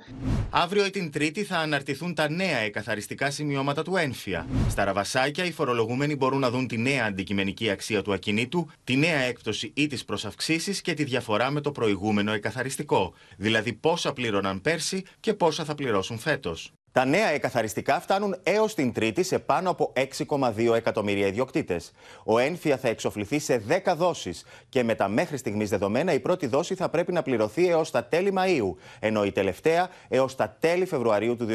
[0.49, 4.47] Αύριο ή την Τρίτη θα αναρτηθούν τα νέα εκαθαριστικά σημειώματα του ένφια.
[4.69, 9.19] Στα ραβασάκια, οι φορολογούμενοι μπορούν να δουν τη νέα αντικειμενική αξία του ακινήτου, τη νέα
[9.19, 13.13] έκπτωση ή τις προσαυξήσεις και τη διαφορά με το προηγούμενο εκαθαριστικό.
[13.37, 16.71] Δηλαδή πόσα πλήρωναν πέρσι και πόσα θα πληρώσουν φέτος.
[16.91, 21.91] Τα νέα εκαθαριστικά φτάνουν έως την Τρίτη σε πάνω από 6,2 εκατομμύρια ιδιοκτήτες.
[22.23, 26.47] Ο ένφια θα εξοφληθεί σε 10 δόσεις και με τα μέχρι στιγμής δεδομένα η πρώτη
[26.47, 30.85] δόση θα πρέπει να πληρωθεί έως τα τέλη Μαΐου, ενώ η τελευταία έως τα τέλη
[30.85, 31.47] Φεβρουαρίου του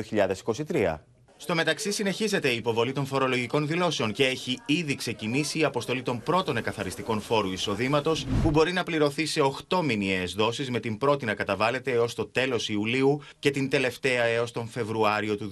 [0.69, 0.99] 2023.
[1.37, 6.23] Στο μεταξύ, συνεχίζεται η υποβολή των φορολογικών δηλώσεων και έχει ήδη ξεκινήσει η αποστολή των
[6.23, 11.25] πρώτων εκαθαριστικών φόρου εισοδήματος, που μπορεί να πληρωθεί σε 8 μηνιαίες δόσεις, με την πρώτη
[11.25, 15.49] να καταβάλλεται έως το τέλος Ιουλίου και την τελευταία έως τον Φεβρουάριο του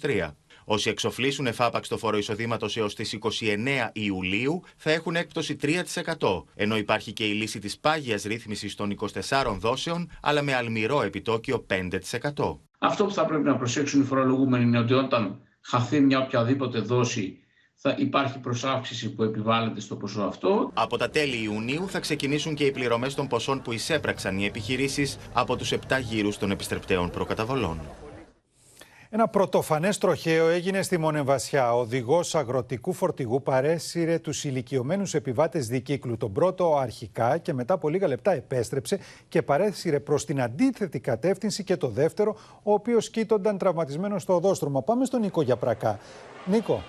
[0.00, 0.34] 2023.
[0.64, 6.76] Όσοι εξοφλήσουν εφάπαξ το φόρο εισοδήματος έως τις 29 Ιουλίου θα έχουν έκπτωση 3%, ενώ
[6.76, 12.67] υπάρχει και η λύση της πάγιας ρύθμισης των 24 δόσεων, αλλά με αλμυρό επιτόκιο 5%.
[12.78, 17.38] Αυτό που θα πρέπει να προσέξουν οι φορολογούμενοι είναι ότι όταν χαθεί μια οποιαδήποτε δόση
[17.74, 20.70] θα υπάρχει προσάυξηση που επιβάλλεται στο ποσό αυτό.
[20.74, 25.18] Από τα τέλη Ιουνίου θα ξεκινήσουν και οι πληρωμές των ποσών που εισέπραξαν οι επιχειρήσεις
[25.32, 27.80] από τους 7 γύρους των επιστρεπτέων προκαταβολών.
[29.10, 31.74] Ένα πρωτοφανές τροχαίο έγινε στη Μονεβασιά.
[31.74, 36.16] Ο οδηγός αγροτικού φορτηγού παρέσυρε τους ηλικιωμένους επιβάτες δικύκλου.
[36.16, 38.98] Τον πρώτο αρχικά και μετά από λίγα λεπτά επέστρεψε
[39.28, 44.82] και παρέσυρε προς την αντίθετη κατεύθυνση και το δεύτερο, ο οποίος κοίτονταν τραυματισμένο στο οδόστρωμα.
[44.82, 45.98] Πάμε στον Νίκο για πρακά.
[46.44, 46.82] Νίκο.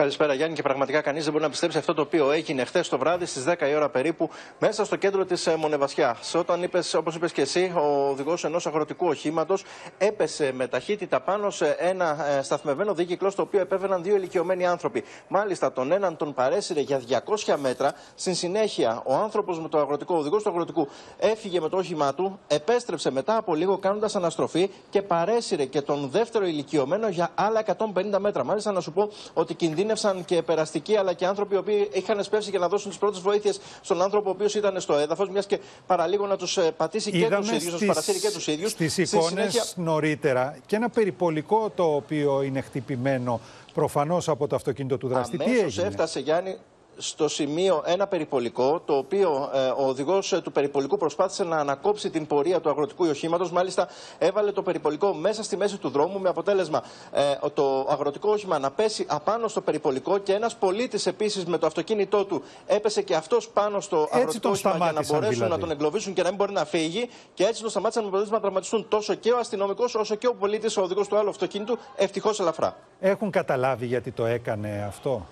[0.00, 2.98] Καλησπέρα Γιάννη και πραγματικά κανείς δεν μπορεί να πιστέψει αυτό το οποίο έγινε χθες το
[2.98, 6.16] βράδυ στις 10 η ώρα περίπου μέσα στο κέντρο της ε, Μονεβασιά.
[6.34, 9.64] Όταν είπες, όπως είπες και εσύ, ο οδηγός ενός αγροτικού οχήματος
[9.98, 15.04] έπεσε με ταχύτητα πάνω σε ένα ε, σταθμευμένο δίκυκλο στο οποίο επέβαιναν δύο ηλικιωμένοι άνθρωποι.
[15.28, 17.00] Μάλιστα τον έναν τον παρέσυρε για
[17.46, 17.92] 200 μέτρα.
[18.14, 20.88] Στην συνέχεια ο άνθρωπος με το αγροτικό, ο οδηγός του αγροτικού
[21.18, 26.10] έφυγε με το όχημά του, επέστρεψε μετά από λίγο κάνοντας αναστροφή και παρέσυρε και τον
[26.10, 28.44] δεύτερο ηλικιωμένο για άλλα 150 μέτρα.
[28.44, 32.24] Μάλιστα να σου πω ότι κινδύνευσε κινδύνευσαν και περαστικοί αλλά και άνθρωποι οι οποίοι είχαν
[32.24, 35.46] σπεύσει για να δώσουν τις πρώτες βοήθειες στον άνθρωπο ο οποίος ήταν στο έδαφος, μιας
[35.46, 38.70] και παραλίγο να τους ε, πατήσει και τους ίδιους, να τους παρασύρει και τους ίδιους.
[38.70, 39.64] Στις εικόνες συνέχεια...
[39.74, 43.40] νωρίτερα και ένα περιπολικό το οποίο είναι χτυπημένο
[43.74, 45.38] προφανώς από το αυτοκίνητο του δραστή.
[45.42, 46.56] Αμέσως έφτασε Γιάννη
[47.00, 52.10] στο σημείο ένα περιπολικό, το οποίο ε, ο οδηγός ε, του περιπολικού προσπάθησε να ανακόψει
[52.10, 53.52] την πορεία του αγροτικού οχήματος.
[53.52, 53.88] Μάλιστα,
[54.18, 56.82] έβαλε το περιπολικό μέσα στη μέση του δρόμου, με αποτέλεσμα
[57.12, 57.22] ε,
[57.54, 62.24] το αγροτικό όχημα να πέσει απάνω στο περιπολικό και ένας πολίτης επίσης με το αυτοκίνητό
[62.24, 65.50] του έπεσε και αυτός πάνω στο έτσι αγροτικό όχημα για να μπορέσουν δηλαδή.
[65.50, 67.08] να τον εγκλωβίσουν και να μην μπορεί να φύγει.
[67.34, 70.34] Και έτσι τον σταμάτησαν με αποτέλεσμα να τραυματιστούν τόσο και ο αστυνομικός όσο και ο
[70.34, 72.76] πολίτης, ο οδηγός του άλλου αυτοκίνητου, ευτυχώς ελαφρά.
[73.00, 75.26] Έχουν καταλάβει γιατί το έκανε αυτό;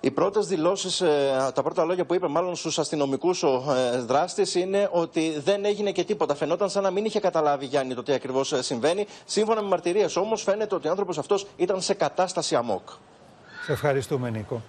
[0.00, 4.54] Οι πρώτες δηλώσεις, ε, τα πρώτα λόγια που είπε μάλλον στους αστυνομικούς ο ε, δράστης
[4.54, 6.34] είναι ότι δεν έγινε και τίποτα.
[6.34, 9.06] Φαινόταν σαν να μην είχε καταλάβει Γιάννη το τι ακριβώς ε, συμβαίνει.
[9.24, 12.88] Σύμφωνα με μαρτυρίες όμως, φαίνεται ότι ο άνθρωπος αυτός ήταν σε κατάσταση αμόκ.
[13.64, 14.62] Σε ευχαριστούμε, Νίκο.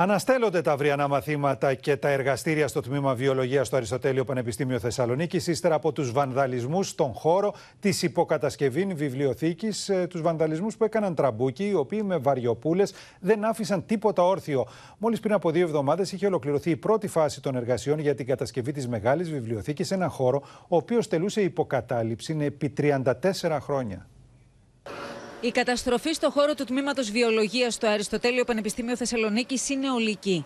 [0.00, 5.74] Αναστέλλονται τα αυριανά μαθήματα και τα εργαστήρια στο τμήμα Βιολογίας στο Αριστοτέλειο Πανεπιστήμιο Θεσσαλονίκης, ύστερα
[5.74, 11.68] από τους βανδαλισμούς στον χώρο της υπό κατασκευή βιβλιοθήκης, ε, τους βανδαλισμούς που έκαναν τραμπούκοι,
[11.68, 14.66] οι οποίοι με βαριοπούλες δεν άφησαν τίποτα όρθιο.
[14.98, 18.72] Μόλις πριν από δύο εβδομάδες είχε ολοκληρωθεί η πρώτη φάση των εργασιών για την κατασκευή
[18.72, 24.06] της μεγάλης βιβλιοθήκης σε ένα χώρο, ο οποίος τελούσε υπό κατάληψη επί 34 χρόνια.
[25.40, 30.44] Η καταστροφή στο χώρο του τμήματος Βιολογίας στο Αριστοτέλειο Πανεπιστήμιο Θεσσαλονίκης είναι ολική.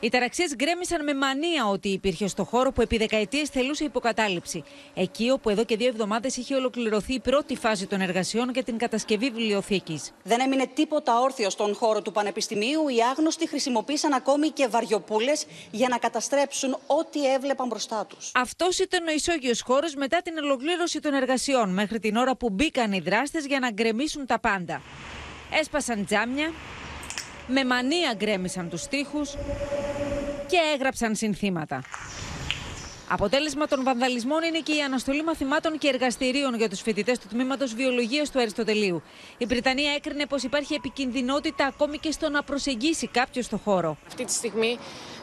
[0.00, 4.64] Οι ταραξίες γκρέμισαν με μανία ότι υπήρχε στο χώρο που επί δεκαετίες θελούσε υποκατάληψη.
[4.94, 8.78] Εκεί όπου εδώ και δύο εβδομάδες είχε ολοκληρωθεί η πρώτη φάση των εργασιών για την
[8.78, 10.10] κατασκευή βιβλιοθήκης.
[10.22, 12.88] Δεν έμεινε τίποτα όρθιο στον χώρο του Πανεπιστημίου.
[12.88, 18.30] Οι άγνωστοι χρησιμοποίησαν ακόμη και βαριοπούλες για να καταστρέψουν ό,τι έβλεπαν μπροστά τους.
[18.34, 22.92] Αυτός ήταν ο ισόγειος χώρος μετά την ολοκλήρωση των εργασιών, μέχρι την ώρα που μπήκαν
[22.92, 24.82] οι δράστες για να γκρεμίσουν τα πάντα.
[25.60, 26.52] Έσπασαν τζάμια,
[27.48, 29.34] με μανία γκρέμισαν τους τοίχους
[30.46, 31.82] και έγραψαν συνθήματα.
[33.10, 37.74] Αποτέλεσμα των βανδαλισμών είναι και η αναστολή μαθημάτων και εργαστηρίων για τους φοιτητές του τμήματος
[37.74, 39.02] Βιολογίας του Αριστοτελείου.
[39.38, 43.96] Η Βρυτανία έκρινε πως υπάρχει επικινδυνότητα ακόμη και στο να προσεγγίσει κάποιος το χώρο.
[44.06, 44.78] Αυτή τη στιγμή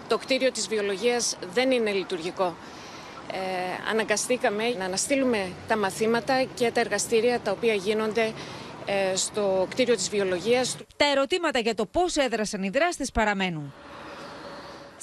[0.07, 2.55] το κτίριο της βιολογίας δεν είναι λειτουργικό.
[3.31, 3.37] Ε,
[3.91, 8.31] αναγκαστήκαμε να αναστείλουμε τα μαθήματα και τα εργαστήρια τα οποία γίνονται ε,
[9.15, 10.77] στο κτίριο της βιολογίας.
[10.97, 13.73] Τα ερωτήματα για το πώς έδρασαν οι δράστες παραμένουν.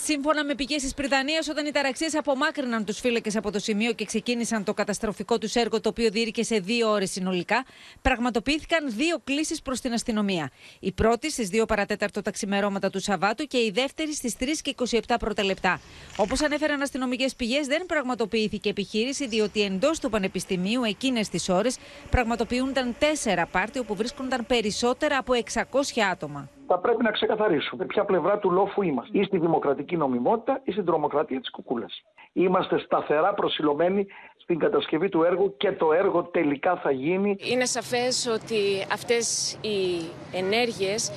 [0.05, 4.05] Σύμφωνα με πηγέ τη Πριτανία, όταν οι ταραξίες απομάκρυναν τους φύλακες από το σημείο και
[4.05, 7.65] ξεκίνησαν το καταστροφικό τους έργο, το οποίο διήρκε σε δύο ώρες συνολικά,
[8.03, 10.51] πραγματοποιήθηκαν δύο κλήσεις προς την αστυνομία.
[10.81, 14.75] Η πρώτη στις 2 παρατέταρτο τα ξημερώματα του Σαββάτου και η δεύτερη στις 3 και
[15.07, 15.81] 27 πρώτα λεπτά.
[16.17, 21.77] Όπως ανέφεραν αστυνομικές πηγές, δεν πραγματοποιήθηκε επιχείρηση, διότι εντός του Πανεπιστημίου εκείνες τις ώρες
[22.11, 28.39] πραγματοποιούνταν τέσσερα πάρτι όπου βρίσκονταν περισσότερα από 600 άτομα θα πρέπει να ξεκαθαρίσουμε ποια πλευρά
[28.39, 29.18] του λόφου είμαστε.
[29.18, 32.03] Ή στη δημοκρατική νομιμότητα ή στην τρομοκρατία της κουκούλας.
[32.33, 34.07] Είμαστε σταθερά προσιλωμένοι
[34.37, 37.37] στην κατασκευή του έργου και το έργο τελικά θα γίνει.
[37.39, 41.11] Είναι σαφές ότι αυτές οι ενέργειες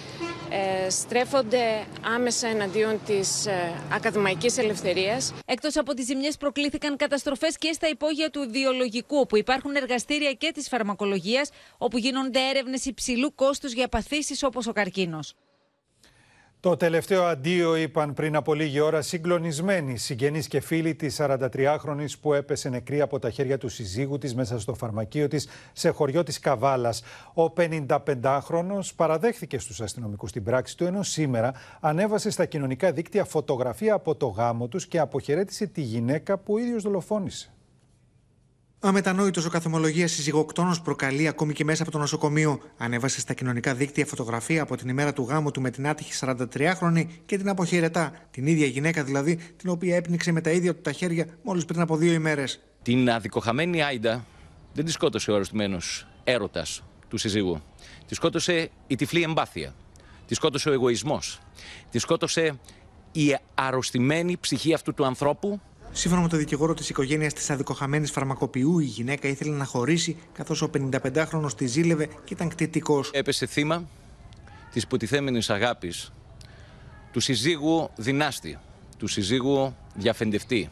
[0.50, 1.64] ε, στρέφονται
[2.16, 3.52] άμεσα εναντίον της ε,
[3.96, 5.34] ακαδημαϊκής ελευθερίας.
[5.46, 10.52] Εκτός από τις ζημιές προκλήθηκαν καταστροφές και στα υπόγεια του βιολογικού, όπου υπάρχουν εργαστήρια και
[10.54, 15.34] της φαρμακολογίας, όπου γίνονται έρευνες υψηλού κόστους για παθήσεις όπως ο καρκίνος.
[16.66, 22.34] Το τελευταίο αντίο είπαν πριν από λίγη ώρα συγκλονισμένοι συγγενείς και φίλοι της 43χρονη που
[22.34, 26.40] έπεσε νεκρή από τα χέρια του συζύγου της μέσα στο φαρμακείο της σε χωριό της
[26.40, 27.04] Καβάλας.
[27.34, 33.94] Ο 55χρονο παραδέχθηκε στους αστυνομικούς την πράξη του, ενώ σήμερα ανέβασε στα κοινωνικά δίκτυα φωτογραφία
[33.94, 37.55] από το γάμο τους και αποχαιρέτησε τη γυναίκα που ο ίδιος δολοφόνησε.
[38.88, 42.60] Αμετανόητος ο καθομολογίας συζυγοκτόνος προκαλεί ακόμη και μέσα από το νοσοκομείο.
[42.78, 47.06] Ανέβασε στα κοινωνικά δίκτυα φωτογραφία από την ημέρα του γάμου του με την άτυχη 43χρονη
[47.26, 48.12] και την αποχαιρετά.
[48.32, 51.82] Την ίδια γυναίκα δηλαδή, την οποία έπνιξε με τα ίδια του τα χέρια μόλις πριν
[51.82, 52.60] από δύο ημέρες.
[52.82, 54.26] Την αδικοχαμένη Άιντα
[54.74, 57.62] δεν τη σκότωσε ο αρρωστημένος έρωτας του συζύγου.
[58.08, 59.74] Τη σκότωσε η τυφλή εμπάθεια.
[60.28, 61.40] Τη σκότωσε ο εγωισμός.
[61.92, 62.60] Τη σκότωσε
[63.12, 65.62] η αρρωστημένη ψυχή αυτού του ανθρώπου
[65.98, 70.62] Σύμφωνα με το δικηγόρο της οικογένειας της αδικοχαμένης φαρμακοποιού, η γυναίκα ήθελε να χωρίσει, καθώς
[70.62, 73.10] ο 55χρονο τη ζήλευε και ήταν κτητικός.
[73.14, 73.88] Έπεσε θύμα
[74.72, 76.12] της υποτιθέμενη αγάπης
[77.12, 78.58] του συζύγου δυνάστη,
[78.98, 80.70] του συζύγου διαφεντευτή,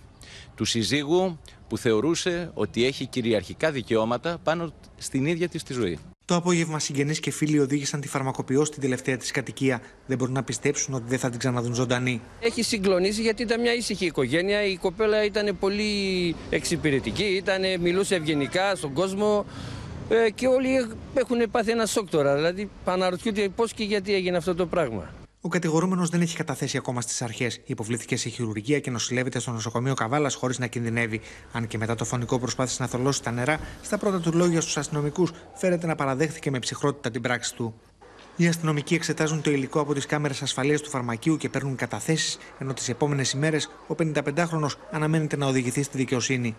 [0.55, 5.99] του συζύγου που θεωρούσε ότι έχει κυριαρχικά δικαιώματα πάνω στην ίδια της τη ζωή.
[6.25, 9.81] Το απόγευμα, συγγενείς και φίλοι οδήγησαν τη φαρμακοποιό στην τελευταία της κατοικία.
[10.05, 12.21] Δεν μπορούν να πιστέψουν ότι δεν θα την ξαναδούν ζωντανή.
[12.39, 14.65] Έχει συγκλονίσει γιατί ήταν μια ήσυχη οικογένεια.
[14.65, 19.45] Η κοπέλα ήταν πολύ εξυπηρετική, ήτανε, μιλούσε ευγενικά στον κόσμο
[20.09, 22.35] ε, και όλοι έχουν πάθει ένα σοκ τώρα.
[22.35, 25.22] Δηλαδή, αναρωτιούνται πώς και γιατί έγινε αυτό το πράγμα.
[25.45, 27.61] Ο κατηγορούμενος δεν έχει καταθέσει ακόμα στις αρχές.
[27.65, 31.21] Υποβλήθηκε σε χειρουργία και νοσηλεύεται στο νοσοκομείο Καβάλας χωρίς να κινδυνεύει.
[31.51, 34.77] Αν και μετά το φωνικό προσπάθησε να θολώσει τα νερά, στα πρώτα του λόγια στους
[34.77, 37.73] αστυνομικούς φέρεται να παραδέχθηκε με ψυχρότητα την πράξη του.
[38.35, 42.73] Οι αστυνομικοί εξετάζουν το υλικό από τις κάμερες ασφαλείας του φαρμακείου και παίρνουν καταθέσεις, ενώ
[42.73, 46.55] τις επόμενες ημέρες ο 55χρονο αναμένεται να οδηγηθεί στη δικαιοσύνη.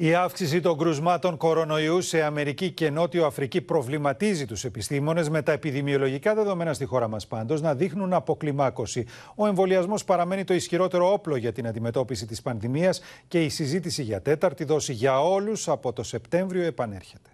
[0.00, 5.52] Η αύξηση των κρουσμάτων κορονοϊού σε Αμερική και Νότιο Αφρική προβληματίζει τους επιστήμονες με τα
[5.52, 9.06] επιδημιολογικά δεδομένα στη χώρα μας πάντως να δείχνουν αποκλιμάκωση.
[9.34, 14.22] Ο εμβολιασμός παραμένει το ισχυρότερο όπλο για την αντιμετώπιση της πανδημίας και η συζήτηση για
[14.22, 17.30] τέταρτη δόση για όλους από το Σεπτέμβριο επανέρχεται.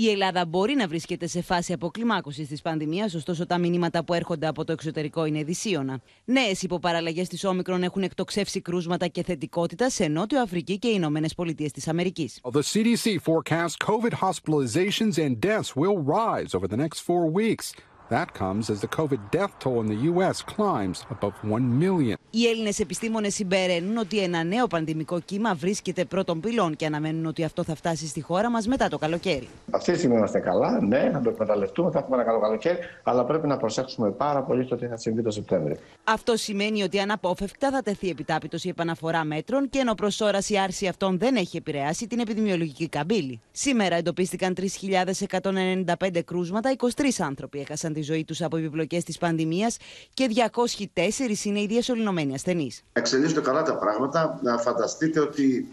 [0.00, 4.46] Η Ελλάδα μπορεί να βρίσκεται σε φάση αποκλιμάκωσης της πανδημίας, ωστόσο τα μηνύματα που έρχονται
[4.46, 6.00] από το εξωτερικό είναι δυσίωνα.
[6.24, 11.72] Νέες υποπαραλλαγές της Όμικρον έχουν εκτοξεύσει κρούσματα και θετικότητα σε Νότιο Αφρική και Ηνωμένες Πολιτείες
[11.72, 12.40] της Αμερικής.
[12.52, 17.72] The CDC forecasts COVID hospitalizations and deaths will rise over the next four weeks.
[18.10, 20.40] That comes as the COVID death toll in the U.S.
[20.40, 22.16] climbs above 1 million.
[22.30, 27.44] Οι Έλληνες επιστήμονες συμπεραίνουν ότι ένα νέο πανδημικό κύμα βρίσκεται πρώτων πυλών και αναμένουν ότι
[27.44, 29.48] αυτό θα φτάσει στη χώρα μας μετά το καλοκαίρι.
[29.70, 33.24] Αυτή τη στιγμή είμαστε καλά, ναι, να το εκμεταλλευτούμε, θα έχουμε ένα καλό καλοκαίρι, αλλά
[33.24, 35.76] πρέπει να προσέξουμε πάρα πολύ στο τι θα συμβεί το Σεπτέμβριο.
[36.04, 40.58] Αυτό σημαίνει ότι αναπόφευκτα θα τεθεί επιτάπητος η επαναφορά μέτρων και ενώ προ ώρα η
[40.58, 43.40] άρση αυτών δεν έχει επηρεάσει την επιδημιολογική καμπύλη.
[43.52, 44.54] Σήμερα εντοπίστηκαν
[45.30, 46.86] 3.195 κρούσματα, 23
[47.18, 49.76] άνθρωποι έχασαν τη ζωή τους από επιπλοκές της πανδημίας
[50.14, 50.28] και
[50.94, 52.82] 204 είναι οι διασωληνωμένοι ασθενείς.
[52.92, 54.38] Εξελίσσονται καλά τα πράγματα.
[54.42, 55.66] Να φανταστείτε ότι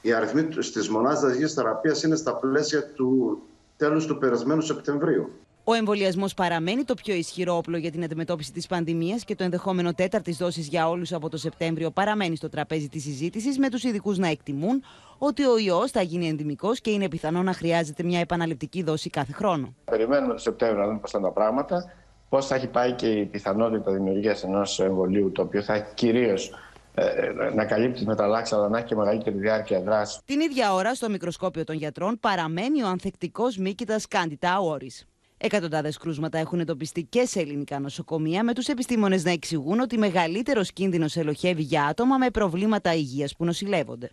[0.00, 3.40] οι αριθμοί στι μονάδε δασική θεραπείας είναι στα πλαίσια του
[3.76, 5.30] τέλους του περασμένου Σεπτεμβρίου.
[5.64, 9.94] Ο εμβολιασμός παραμένει το πιο ισχυρό όπλο για την αντιμετώπιση της πανδημίας και το ενδεχόμενο
[9.94, 14.18] τέταρτης δόσης για όλους από το Σεπτέμβριο παραμένει στο τραπέζι της συζήτησης, με τους ειδικούς
[14.18, 14.82] να εκτιμούν
[15.18, 19.32] ότι ο ιός θα γίνει ενδημικό και είναι πιθανό να χρειάζεται μια επαναληπτική δόση κάθε
[19.32, 19.74] χρόνο.
[19.84, 21.92] Περιμένουμε το Σεπτέμβριο να δούμε πώς θα είναι τα πράγματα,
[22.28, 26.50] πώς θα έχει πάει και η πιθανότητα δημιουργίας ενός εμβολίου, το οποίο θα έχει κυρίως
[26.94, 30.20] ε, να καλύπτει μεταλλάξει, αλλά να έχει και μεγαλύτερη διάρκεια δράσης.
[30.24, 35.04] Την ίδια ώρα, στο μικροσκόπιο των γιατρών, παραμένει ο ανθεκτικός μύκητα Candida auris.
[35.42, 40.72] Εκατοντάδες κρούσματα έχουν εντοπιστεί και σε ελληνικά νοσοκομεία, με τους επιστήμονες να εξηγούν ότι μεγαλύτερος
[40.72, 44.10] κίνδυνος ελοχεύει για άτομα με προβλήματα υγείας που νοσηλεύονται.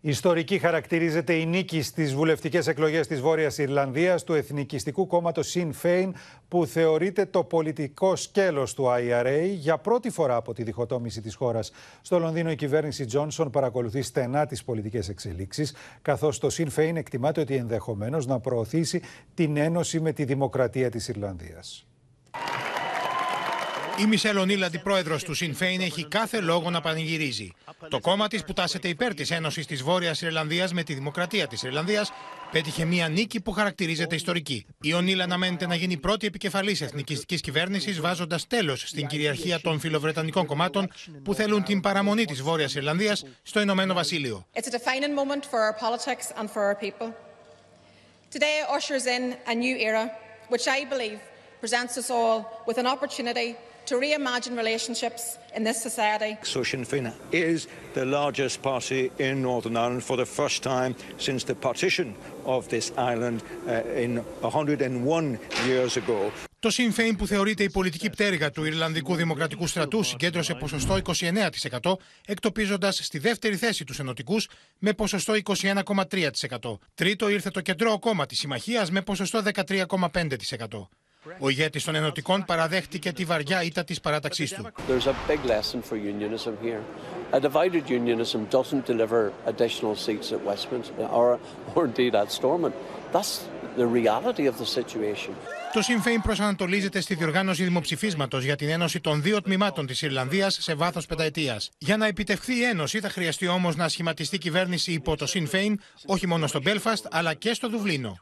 [0.00, 6.10] Ιστορική χαρακτηρίζεται η νίκη στις βουλευτικές εκλογές της Βόρειας Ιρλανδίας του εθνικιστικού κόμματος Sinn Féin,
[6.48, 11.70] που θεωρείται το πολιτικό σκέλος του IRA για πρώτη φορά από τη διχοτόμηση της χώρας.
[12.02, 17.40] Στο Λονδίνο, η κυβέρνηση Τζόνσον παρακολουθεί στενά τις πολιτικές εξελίξεις, καθώς το Sinn Féin εκτιμάται
[17.40, 19.00] ότι ενδεχομένως να προωθήσει
[19.34, 21.86] την ένωση με τη δημοκρατία της Ιρλανδίας.
[24.00, 27.52] Η Μισελ Ονίλ, αντιπρόεδρος του Sinn Féin, έχει κάθε λόγο να πανηγυρίζει.
[27.88, 31.62] Το κόμμα της, που τάσεται υπέρ της Ένωσης της Βόρειας Ιρλανδίας με τη Δημοκρατία της
[31.62, 32.12] Ιρλανδίας,
[32.50, 34.66] πέτυχε μία νίκη που χαρακτηρίζεται ιστορική.
[34.80, 40.46] Η Ονίλ αναμένεται να γίνει πρώτη επικεφαλής εθνικιστικής κυβέρνησης, βάζοντας τέλος στην κυριαρχία των φιλοβρετανικών
[40.46, 40.90] κομμάτων
[41.24, 44.46] που θέλουν την παραμονή της Βόρειας Ιρλανδίας στο Ηνωμένο Βασίλειο.
[48.36, 49.22] Today ushers in
[49.52, 50.04] a new era,
[50.52, 51.18] which I believe
[51.62, 52.36] presents us all
[52.68, 53.48] with an opportunity
[53.88, 55.22] to reimagine relationships
[55.56, 56.32] in this society.
[56.42, 57.58] So Sinn Féin is
[57.94, 60.92] the largest party in Northern Ireland for the first time
[61.26, 62.14] since the partition
[62.44, 66.32] of this island uh, in 101 years ago.
[66.60, 70.98] Το Sinn Féin που θεωρείται η πολιτική πτέρυγα του Ιρλανδικού Δημοκρατικού Στρατού συγκέντρωσε ποσοστό
[71.82, 71.92] 29%,
[72.26, 76.78] εκτοπίζοντας στη δεύτερη θέση τους ενωτικούς με ποσοστό 21,3%.
[76.94, 80.88] Τρίτο ήρθε το κεντρό κόμμα της Συμμαχίας με ποσοστό 13,5%.
[81.38, 84.66] Ο ηγέτης των ενωτικών παραδέχτηκε τη βαριά ήττα της παράταξής του.
[87.30, 87.40] A
[95.80, 95.86] divided unionism doesn't deliver additional seats at Westminster or, or indeed at Stormont.
[95.86, 95.86] That's the reality of the situation.
[95.86, 100.58] Το Sinn Féin προσανατολίζεται στη διοργάνωση δημοψηφίσματος για την ένωση των δύο τμήματων της Ιρλανδίας
[100.60, 101.70] σε βάθος πενταετίας.
[101.78, 105.74] Για να επιτευχθεί η ένωση, θα χρειαστεί όμως να σχηματιστεί κυβέρνηση υπό το Sinn Féin,
[106.06, 108.18] όχι μόνο στο Belfast, αλλά και στο Δουβλίνο.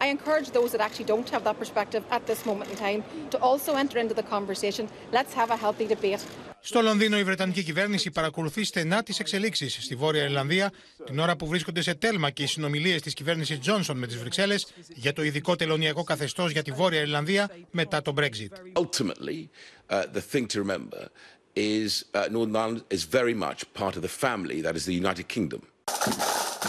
[6.69, 10.73] Στο Λονδίνο, η Βρετανική κυβέρνηση παρακολουθεί στενά τις εξελίξεις στη Βόρεια Ιρλανδία,
[11.05, 14.67] την ώρα που βρίσκονται σε τέλμα και οι συνομιλίες της κυβέρνησης Τζόνσον με τις Βρυξέλλες
[14.95, 18.81] για το ειδικό τελωνιακό καθεστώς για τη Βόρεια Ιρλανδία μετά το Brexit.
[18.83, 19.49] Ultimately,
[19.91, 21.09] uh, the thing to remember
[21.55, 25.27] is uh, Northern Ireland is very much part of the family that is the United
[25.35, 25.61] Kingdom.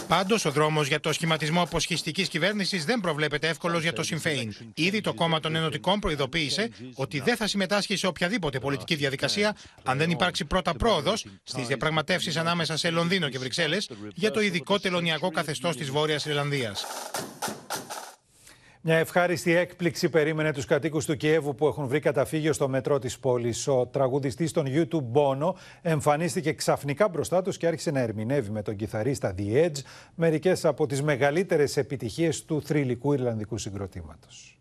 [0.08, 4.55] Πάντως, ο δρόμος για το σχηματισμό αποσχιστικής κυβέρνησης δεν προβλέπεται εύκολος για το Συμφέιν.
[4.74, 9.97] Ήδη το κόμμα των Ενωτικών προειδοποίησε ότι δεν θα συμμετάσχει σε οποιαδήποτε πολιτική διαδικασία αν
[9.97, 15.30] δεν υπάρξει πρώτα πρόοδος στις διαπραγματεύσεις ανάμεσα σε Λονδίνο και Βρυξέλλες για το ειδικό τελωνιακό
[15.32, 16.86] καθεστώς της Βόρειας Ιρλανδίας.
[18.89, 23.19] Μια ευχάριστη έκπληξη περίμενε τους κατοίκους του Κιέβου που έχουν βρει καταφύγιο στο μετρό της
[23.19, 23.67] πόλης.
[23.67, 28.75] Ο τραγουδιστής των YouTube Bono εμφανίστηκε ξαφνικά μπροστά τους και άρχισε να ερμηνεύει με τον
[28.75, 29.81] κιθαρίστα The Edge
[30.15, 34.59] μερικές από τις μεγαλύτερες επιτυχίες του θρηλυκού Ιρλανδικού συγκροτήματος.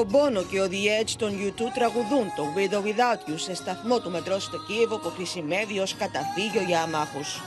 [0.00, 3.54] Ο Μπόνο και ο The Edge των YouTube τραγουδούν το With or Without You σε
[3.54, 7.40] σταθμό του μετρό στο Κίεβο που χρησιμεύει ως καταφύγιο για αμάχους.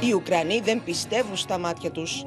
[0.00, 2.24] Οι Ουκρανοί δεν πιστεύουν στα μάτια τους.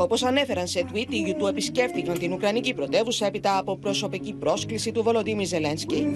[0.00, 5.02] Όπως ανέφεραν σε tweet, οι YouTube επισκέφτηκαν την Ουκρανική πρωτεύουσα έπειτα από προσωπική πρόσκληση του
[5.02, 6.06] Βολοντίμι Ζελένσκι.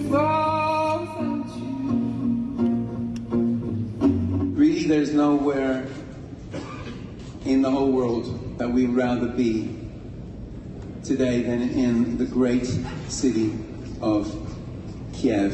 [4.57, 5.75] Really, there's nowhere
[7.51, 8.25] in the whole world
[8.59, 9.53] that we'd rather be
[11.11, 12.67] today than in the great
[13.19, 13.49] city
[14.13, 14.21] of
[15.17, 15.53] Kiev.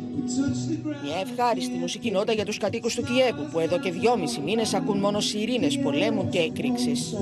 [1.03, 4.99] Μια ευχάριστη μουσική νότα για τους κατοίκους του Κιέβου που εδώ και δυόμισι μήνες ακούν
[4.99, 7.15] μόνο σιρήνες πολέμου και εκρήξεις.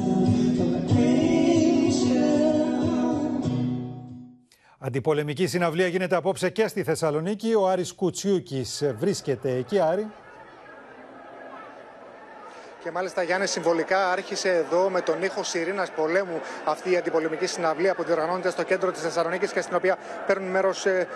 [4.79, 7.53] Αντιπολεμική συναυλία γίνεται απόψε και στη Θεσσαλονίκη.
[7.53, 10.07] Ο Άρης Κουτσιούκης βρίσκεται εκεί, Άρη.
[12.83, 17.95] Και μάλιστα Γιάννη συμβολικά άρχισε εδώ με τον ήχο Σιρήνας Πολέμου αυτή η αντιπολεμική συναυλία
[17.95, 21.07] που διοργανώνεται στο κέντρο της Θεσσαλονίκης και στην οποία παίρνουν μέρος ε,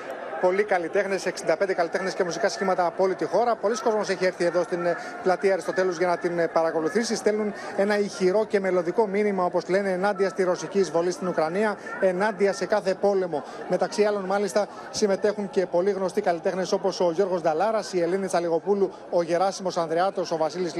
[0.46, 3.56] πολλοί καλλιτέχνες, 65 καλλιτέχνες και μουσικά σχήματα από όλη τη χώρα.
[3.56, 7.16] Πολλοί κόσμοι έχει έρθει εδώ στην ε, πλατεία Αριστοτέλους για να την ε, παρακολουθήσει.
[7.16, 12.54] Στέλνουν ένα ηχηρό και μελλοντικό μήνυμα, όπως λένε, ενάντια στη ρωσική εισβολή στην Ουκρανία, ενάντια
[12.54, 13.44] σε κάθε πόλεμο.
[13.70, 18.92] Μεταξύ άλλων, μάλιστα, συμμετέχουν και πολλοί γνωστοί καλλιτέχνες όπως ο Γιώργος Νταλάρας, η Ελένη Τσαλιγοπούλου,
[19.10, 20.74] ο Γεράσιμος Ανδρεάτος, ο Βασίλης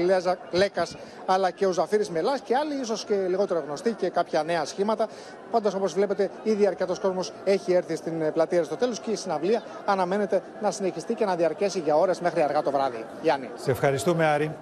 [0.50, 0.96] Λέκας,
[1.26, 5.08] αλλά και ο Ζαφύρης Μελάς και άλλοι ίσως και λιγότερο γνωστοί και κάποια νέα σχήματα.
[5.50, 9.53] Πάντως, όπως βλέπετε, ήδη αρκετός κόσμος έχει έρθει στην ε, πλατεία Αριστοτέλους και η συναυλία
[9.84, 13.04] αναμένεται να συνεχιστεί και να διαρκέσει για ώρες μέχρι αργά το βράδυ.
[13.22, 13.50] Γιάννη.
[13.54, 14.54] Σε ευχαριστούμε Άρη.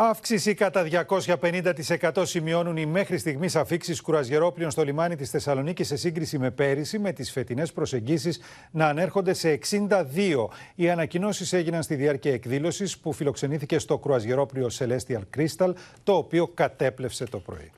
[0.00, 1.06] Αύξηση κατά
[1.40, 6.98] 250% σημειώνουν οι μέχρι στιγμής αφήξεις κουραζιερόπλων στο λιμάνι της Θεσσαλονίκης σε σύγκριση με πέρυσι,
[6.98, 10.48] με τις φετινές προσεγγίσεις να ανέρχονται σε 62.
[10.74, 15.72] Οι ανακοινώσεις έγιναν στη διάρκεια εκδήλωσης που φιλοξενήθηκε στο κρουαζιερόπλιο Celestial Crystal,
[16.02, 17.70] το οποίο κατέπλευσε το πρωί.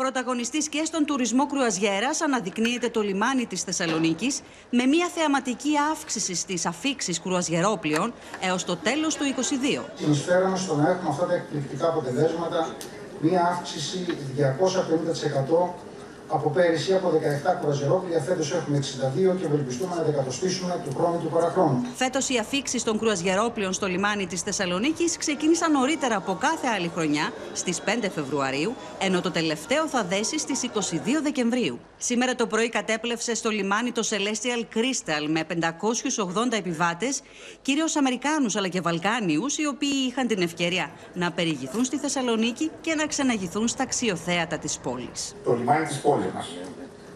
[0.00, 4.40] Πρωταγωνιστής και στον τουρισμό κρουαζιέρας αναδεικνύεται το λιμάνι της Θεσσαλονίκης
[4.70, 9.84] με μια θεαματική αύξηση στις αφήξεις κρουαζιερόπλαιων έως το τέλος του 2022.
[9.94, 12.74] Συνεισφέραμε στο να έχουμε αυτά τα εκπληκτικά αποτελέσματα
[13.20, 15.89] μια αύξηση 250%
[16.32, 21.28] από πέρυσι από 17 κρουαζιερόπλια, φέτος έχουμε 62 και ευελπιστούμε να δεκατοστήσουμε του χρόνου του
[21.28, 21.86] παραχρόνου.
[21.94, 27.32] Φέτος οι αφήξεις των κρουαζιερόπλων στο λιμάνι της Θεσσαλονίκης ξεκίνησαν νωρίτερα από κάθε άλλη χρονιά,
[27.52, 31.78] στις 5 Φεβρουαρίου, ενώ το τελευταίο θα δέσει στις 22 Δεκεμβρίου.
[31.96, 37.20] Σήμερα το πρωί κατέπλευσε στο λιμάνι το Celestial Crystal με 580 επιβάτες,
[37.62, 42.94] κυρίως Αμερικάνους αλλά και Βαλκάνιους, οι οποίοι είχαν την ευκαιρία να περιηγηθούν στη Θεσσαλονίκη και
[42.94, 45.34] να ξαναγηθούν στα αξιοθέατα της πόλης.
[45.44, 46.48] Το λιμάνι της πόλης πόλη μας.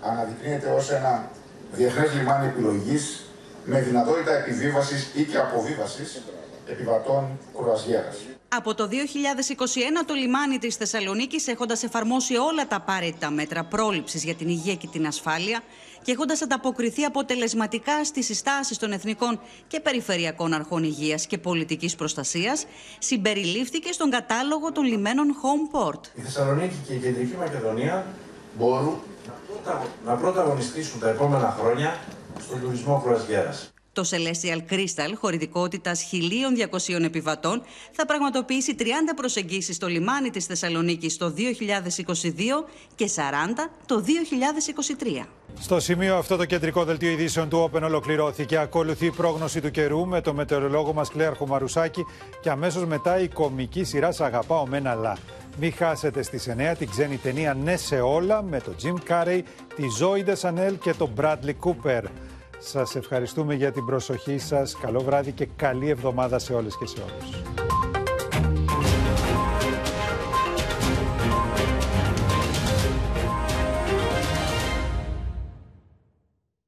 [0.03, 1.31] Αναδεικνύεται ως ένα
[1.73, 3.25] διεθνές λιμάνι επιλογής
[3.65, 6.23] με δυνατότητα επιβίβασης ή και αποβίβασης
[6.67, 8.17] επιβατών κουραζιέρας.
[8.49, 14.35] Από το 2021 το λιμάνι της Θεσσαλονίκης έχοντας εφαρμόσει όλα τα απαραίτητα μέτρα πρόληψης για
[14.35, 15.63] την υγεία και την ασφάλεια
[16.03, 22.67] και έχοντας ανταποκριθεί αποτελεσματικά στις συστάσεις των εθνικών και περιφερειακών αρχών υγείας και πολιτικής προστασίας,
[22.99, 26.01] συμπεριλήφθηκε στον κατάλογο των λιμένων Homeport.
[26.15, 28.07] Η Θεσσαλονίκη και η Κεντρική Μακεδονία
[28.59, 28.99] μπορούν
[30.05, 31.99] να πρωταγωνιστήσουν τα επόμενα χρόνια
[32.41, 33.73] στον τουρισμό κρουαζιέρας.
[33.93, 38.85] Το Celestial Crystal, χωρητικότητας 1.200 επιβατών, θα πραγματοποιήσει 30
[39.17, 45.27] προσεγγίσεις στο λιμάνι της Θεσσαλονίκης το 2022 και 40 το 2023.
[45.61, 48.59] Στο σημείο αυτό το κεντρικό δελτίο ειδήσεων του Open ολοκληρώθηκε.
[48.59, 52.05] Ακολουθεί η πρόγνωση του καιρού με το μετεωρολόγο μας Κλέαρχο Μαρουσάκη
[52.41, 55.17] και αμέσως μετά η κομική σειρά «Σ' αγαπάω με ένα λα».
[55.61, 59.41] Μην χάσετε στις 9 την ξένη ταινία «Ναι σε όλα» με τον Jim Carrey,
[59.75, 62.03] τη Zoe Deschanel και τον Bradley Cooper.
[62.59, 64.77] Σας ευχαριστούμε για την προσοχή σας.
[64.81, 67.94] Καλό βράδυ και καλή εβδομάδα σε όλες και σε όλους.